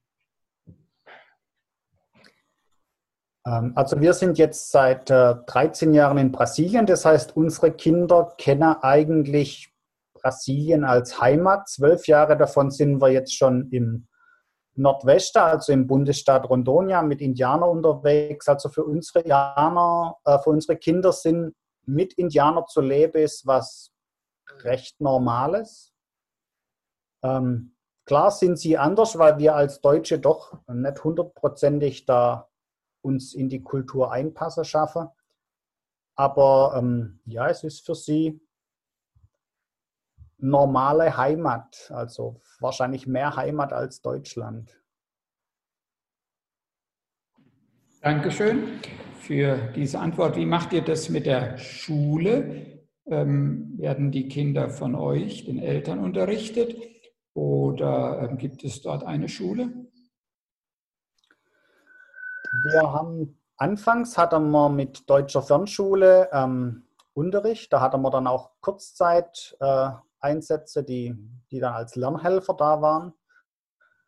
Ähm, 3.45 3.73
also 3.75 4.01
wir 4.01 4.13
sind 4.13 4.39
jetzt 4.39 4.71
seit 4.71 5.11
äh, 5.11 5.35
13 5.45 5.93
Jahren 5.93 6.17
in 6.17 6.31
Brasilien. 6.31 6.87
Das 6.87 7.05
heißt, 7.05 7.35
unsere 7.35 7.71
Kinder 7.73 8.33
kennen 8.39 8.75
eigentlich 8.81 9.71
Brasilien 10.13 10.83
als 10.83 11.21
Heimat. 11.21 11.69
Zwölf 11.69 12.07
Jahre 12.07 12.35
davon 12.37 12.71
sind 12.71 12.99
wir 12.99 13.09
jetzt 13.09 13.35
schon 13.35 13.69
im 13.69 14.08
Nordwesten, 14.79 15.41
also 15.41 15.73
im 15.73 15.87
Bundesstaat 15.87 16.49
Rondonia, 16.49 17.01
mit 17.01 17.21
Indianern 17.21 17.69
unterwegs. 17.69 18.47
Also 18.47 18.69
für 18.69 18.83
unsere 18.83 19.19
Indianer, 19.19 20.17
äh, 20.23 20.39
für 20.39 20.51
unsere 20.51 20.77
Kinder 20.77 21.11
sind 21.11 21.53
mit 21.85 22.13
Indianern 22.13 22.65
zu 22.67 22.81
leben, 22.81 23.21
ist 23.21 23.45
was 23.45 23.91
recht 24.63 24.99
Normales. 25.01 25.93
Ähm, 27.23 27.75
klar 28.05 28.31
sind 28.31 28.57
sie 28.57 28.77
anders, 28.77 29.17
weil 29.17 29.37
wir 29.37 29.55
als 29.55 29.81
Deutsche 29.81 30.19
doch 30.19 30.57
nicht 30.67 31.03
hundertprozentig 31.03 32.05
da 32.05 32.49
uns 33.01 33.33
in 33.33 33.49
die 33.49 33.61
Kultur 33.61 34.11
einpassen 34.11 34.63
schaffen. 34.63 35.09
Aber 36.15 36.73
ähm, 36.77 37.19
ja, 37.25 37.49
es 37.49 37.63
ist 37.63 37.85
für 37.85 37.95
sie 37.95 38.41
normale 40.39 41.17
Heimat, 41.17 41.91
also 41.93 42.41
wahrscheinlich 42.59 43.07
mehr 43.07 43.35
Heimat 43.35 43.73
als 43.73 44.01
Deutschland. 44.01 44.79
Dankeschön 48.01 48.79
für 49.19 49.57
diese 49.75 49.99
Antwort. 49.99 50.37
Wie 50.37 50.45
macht 50.45 50.71
ihr 50.73 50.81
das 50.81 51.09
mit 51.09 51.25
der 51.25 51.57
Schule? 51.57 52.79
Ähm, 53.05 53.77
werden 53.77 54.11
die 54.11 54.27
Kinder 54.27 54.69
von 54.69 54.95
euch, 54.95 55.45
den 55.45 55.59
Eltern, 55.59 55.99
unterrichtet 55.99 56.75
oder 57.33 58.29
ähm, 58.29 58.37
gibt 58.37 58.63
es 58.63 58.81
dort 58.81 59.03
eine 59.03 59.27
Schule? 59.27 59.89
Wir 62.71 62.93
haben 62.93 63.37
anfangs 63.57 64.17
hatten 64.17 64.49
wir 64.51 64.69
mit 64.69 65.09
deutscher 65.09 65.41
Fernschule 65.41 66.29
ähm, 66.31 66.83
Unterricht. 67.13 67.73
Da 67.73 67.81
hatten 67.81 68.01
wir 68.01 68.11
dann 68.11 68.27
auch 68.27 68.51
Kurzzeit 68.61 69.57
äh, 69.59 69.89
Einsätze, 70.21 70.83
die, 70.83 71.15
die 71.51 71.59
dann 71.59 71.73
als 71.73 71.95
Lernhelfer 71.95 72.53
da 72.53 72.81
waren. 72.81 73.13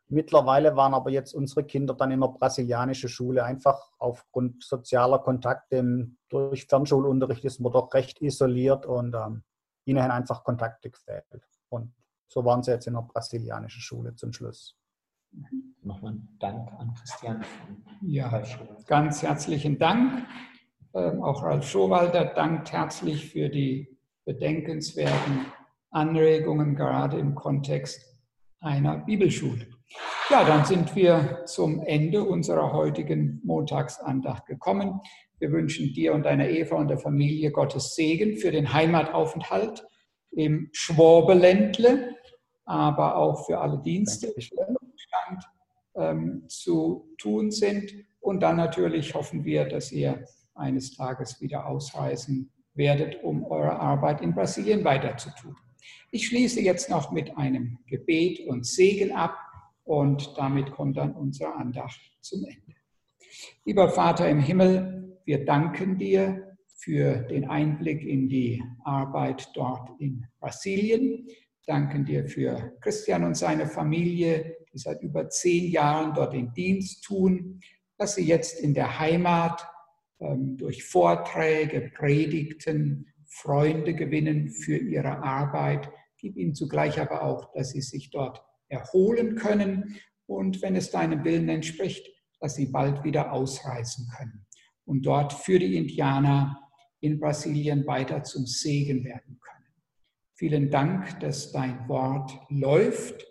Mittlerweile 0.08 0.76
waren 0.76 0.92
aber 0.92 1.10
jetzt 1.10 1.32
unsere 1.32 1.64
Kinder 1.64 1.94
dann 1.94 2.10
in 2.10 2.20
der 2.20 2.28
brasilianischen 2.28 3.08
Schule 3.08 3.44
einfach 3.44 3.92
aufgrund 3.98 4.62
sozialer 4.62 5.18
Kontakte. 5.20 6.06
Durch 6.28 6.66
Fernschulunterricht 6.66 7.44
ist 7.44 7.60
man 7.60 7.72
doch 7.72 7.92
recht 7.94 8.20
isoliert 8.20 8.84
und 8.84 9.14
ähm, 9.14 9.42
ihnen 9.86 10.10
einfach 10.10 10.44
Kontakte 10.44 10.90
gefehlt. 10.90 11.24
Und 11.70 11.94
so 12.28 12.44
waren 12.44 12.62
sie 12.62 12.72
jetzt 12.72 12.86
in 12.86 12.94
der 12.94 13.02
brasilianischen 13.02 13.80
Schule 13.80 14.14
zum 14.14 14.32
Schluss. 14.32 14.76
Nochmal 15.82 16.18
Dank 16.38 16.70
an 16.78 16.92
Christian. 16.94 17.42
Ja, 18.02 18.42
ganz 18.86 19.22
herzlichen 19.22 19.78
Dank. 19.78 20.26
Ähm, 20.94 21.22
auch 21.22 21.42
Ralf 21.42 21.66
Schowalder 21.66 22.26
dankt 22.26 22.70
herzlich 22.70 23.30
für 23.30 23.48
die 23.48 23.98
bedenkenswerten 24.24 25.46
Anregungen, 25.92 26.74
gerade 26.74 27.18
im 27.18 27.34
Kontext 27.34 28.16
einer 28.60 28.98
Bibelschule. 28.98 29.66
Ja, 30.30 30.44
dann 30.44 30.64
sind 30.64 30.96
wir 30.96 31.42
zum 31.44 31.80
Ende 31.80 32.24
unserer 32.24 32.72
heutigen 32.72 33.40
Montagsandacht 33.44 34.46
gekommen. 34.46 35.00
Wir 35.38 35.52
wünschen 35.52 35.92
dir 35.92 36.14
und 36.14 36.24
deiner 36.24 36.48
Eva 36.48 36.76
und 36.76 36.88
der 36.88 36.98
Familie 36.98 37.50
Gottes 37.50 37.94
Segen 37.94 38.36
für 38.38 38.50
den 38.50 38.72
Heimataufenthalt 38.72 39.84
im 40.30 40.70
Schwabeländle, 40.72 42.16
aber 42.64 43.16
auch 43.16 43.44
für 43.46 43.60
alle 43.60 43.82
Dienste, 43.82 44.28
die 44.28 44.48
im 44.56 44.76
Stand 44.96 45.44
ähm, 45.94 46.44
zu 46.48 47.08
tun 47.18 47.50
sind. 47.50 47.92
Und 48.20 48.40
dann 48.40 48.56
natürlich 48.56 49.14
hoffen 49.14 49.44
wir, 49.44 49.68
dass 49.68 49.92
ihr 49.92 50.24
eines 50.54 50.96
Tages 50.96 51.40
wieder 51.40 51.66
ausreisen 51.66 52.50
werdet, 52.74 53.22
um 53.22 53.44
eure 53.44 53.78
Arbeit 53.78 54.22
in 54.22 54.34
Brasilien 54.34 54.84
weiterzutun. 54.84 55.56
Ich 56.10 56.26
schließe 56.26 56.60
jetzt 56.60 56.90
noch 56.90 57.12
mit 57.12 57.36
einem 57.36 57.78
Gebet 57.86 58.46
und 58.46 58.66
Segen 58.66 59.12
ab 59.12 59.36
und 59.84 60.34
damit 60.36 60.72
kommt 60.72 60.96
dann 60.96 61.14
unsere 61.14 61.54
Andacht 61.54 62.00
zum 62.20 62.44
Ende. 62.44 62.76
Lieber 63.64 63.88
Vater 63.88 64.28
im 64.28 64.40
Himmel, 64.40 65.18
wir 65.24 65.44
danken 65.44 65.98
dir 65.98 66.56
für 66.76 67.18
den 67.22 67.48
Einblick 67.48 68.02
in 68.02 68.28
die 68.28 68.62
Arbeit 68.84 69.50
dort 69.54 69.88
in 70.00 70.26
Brasilien. 70.40 71.28
Danken 71.64 72.04
dir 72.04 72.26
für 72.26 72.76
Christian 72.80 73.24
und 73.24 73.36
seine 73.36 73.66
Familie, 73.66 74.56
die 74.72 74.78
seit 74.78 75.00
über 75.02 75.28
zehn 75.28 75.70
Jahren 75.70 76.12
dort 76.14 76.32
den 76.32 76.52
Dienst 76.52 77.04
tun, 77.04 77.60
dass 77.98 78.16
sie 78.16 78.24
jetzt 78.24 78.58
in 78.58 78.74
der 78.74 78.98
Heimat 78.98 79.64
ähm, 80.18 80.56
durch 80.56 80.82
Vorträge, 80.84 81.92
Predigten, 81.94 83.11
Freunde 83.34 83.94
gewinnen 83.94 84.50
für 84.50 84.76
ihre 84.76 85.22
Arbeit. 85.22 85.90
Gib 86.18 86.36
ihnen 86.36 86.54
zugleich 86.54 87.00
aber 87.00 87.22
auch, 87.22 87.52
dass 87.52 87.70
sie 87.70 87.80
sich 87.80 88.10
dort 88.10 88.42
erholen 88.68 89.36
können 89.36 89.96
und 90.26 90.62
wenn 90.62 90.76
es 90.76 90.90
deinem 90.90 91.24
Willen 91.24 91.48
entspricht, 91.48 92.06
dass 92.40 92.54
sie 92.54 92.66
bald 92.66 93.04
wieder 93.04 93.32
ausreisen 93.32 94.08
können 94.16 94.46
und 94.84 95.06
dort 95.06 95.32
für 95.32 95.58
die 95.58 95.76
Indianer 95.76 96.58
in 97.00 97.18
Brasilien 97.18 97.86
weiter 97.86 98.22
zum 98.22 98.46
Segen 98.46 99.04
werden 99.04 99.38
können. 99.40 99.74
Vielen 100.34 100.70
Dank, 100.70 101.20
dass 101.20 101.52
dein 101.52 101.88
Wort 101.88 102.32
läuft 102.48 103.26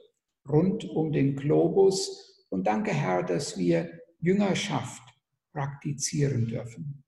rund 0.48 0.86
um 0.86 1.12
den 1.12 1.36
Globus 1.36 2.46
und 2.50 2.68
danke, 2.68 2.92
Herr, 2.92 3.24
dass 3.24 3.58
wir 3.58 3.90
Jüngerschaft 4.20 5.04
praktizieren 5.52 6.48
dürfen. 6.48 7.01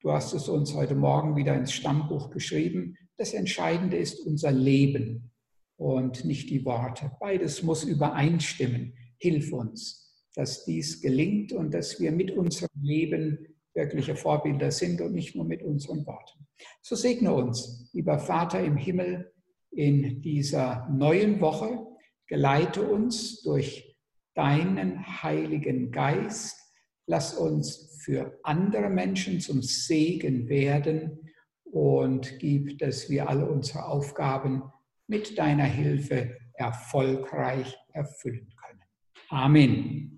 Du 0.00 0.12
hast 0.12 0.34
es 0.34 0.48
uns 0.48 0.74
heute 0.74 0.94
Morgen 0.94 1.36
wieder 1.36 1.54
ins 1.54 1.72
Stammbuch 1.72 2.30
geschrieben. 2.30 2.98
Das 3.16 3.32
Entscheidende 3.32 3.96
ist 3.96 4.20
unser 4.26 4.52
Leben 4.52 5.32
und 5.76 6.24
nicht 6.26 6.50
die 6.50 6.66
Worte. 6.66 7.12
Beides 7.18 7.62
muss 7.62 7.82
übereinstimmen. 7.82 8.92
Hilf 9.16 9.52
uns, 9.52 10.14
dass 10.34 10.66
dies 10.66 11.00
gelingt 11.00 11.52
und 11.54 11.72
dass 11.72 11.98
wir 11.98 12.12
mit 12.12 12.30
unserem 12.30 12.68
Leben 12.82 13.56
wirkliche 13.72 14.16
Vorbilder 14.16 14.70
sind 14.70 15.00
und 15.00 15.14
nicht 15.14 15.34
nur 15.34 15.46
mit 15.46 15.62
unseren 15.62 16.04
Worten. 16.06 16.46
So 16.82 16.94
segne 16.94 17.32
uns, 17.32 17.88
lieber 17.94 18.18
Vater 18.18 18.62
im 18.62 18.76
Himmel, 18.76 19.32
in 19.70 20.20
dieser 20.20 20.88
neuen 20.90 21.40
Woche. 21.40 21.86
Geleite 22.26 22.82
uns 22.82 23.40
durch 23.42 23.96
deinen 24.34 25.22
Heiligen 25.22 25.90
Geist 25.90 26.66
Lass 27.08 27.34
uns 27.34 27.85
für 28.06 28.38
andere 28.44 28.88
Menschen 28.88 29.40
zum 29.40 29.62
Segen 29.62 30.48
werden 30.48 31.28
und 31.64 32.38
gib, 32.38 32.78
dass 32.78 33.10
wir 33.10 33.28
alle 33.28 33.50
unsere 33.50 33.84
Aufgaben 33.84 34.62
mit 35.08 35.36
deiner 35.36 35.64
Hilfe 35.64 36.36
erfolgreich 36.54 37.76
erfüllen 37.92 38.54
können. 38.64 38.80
Amen. 39.28 40.15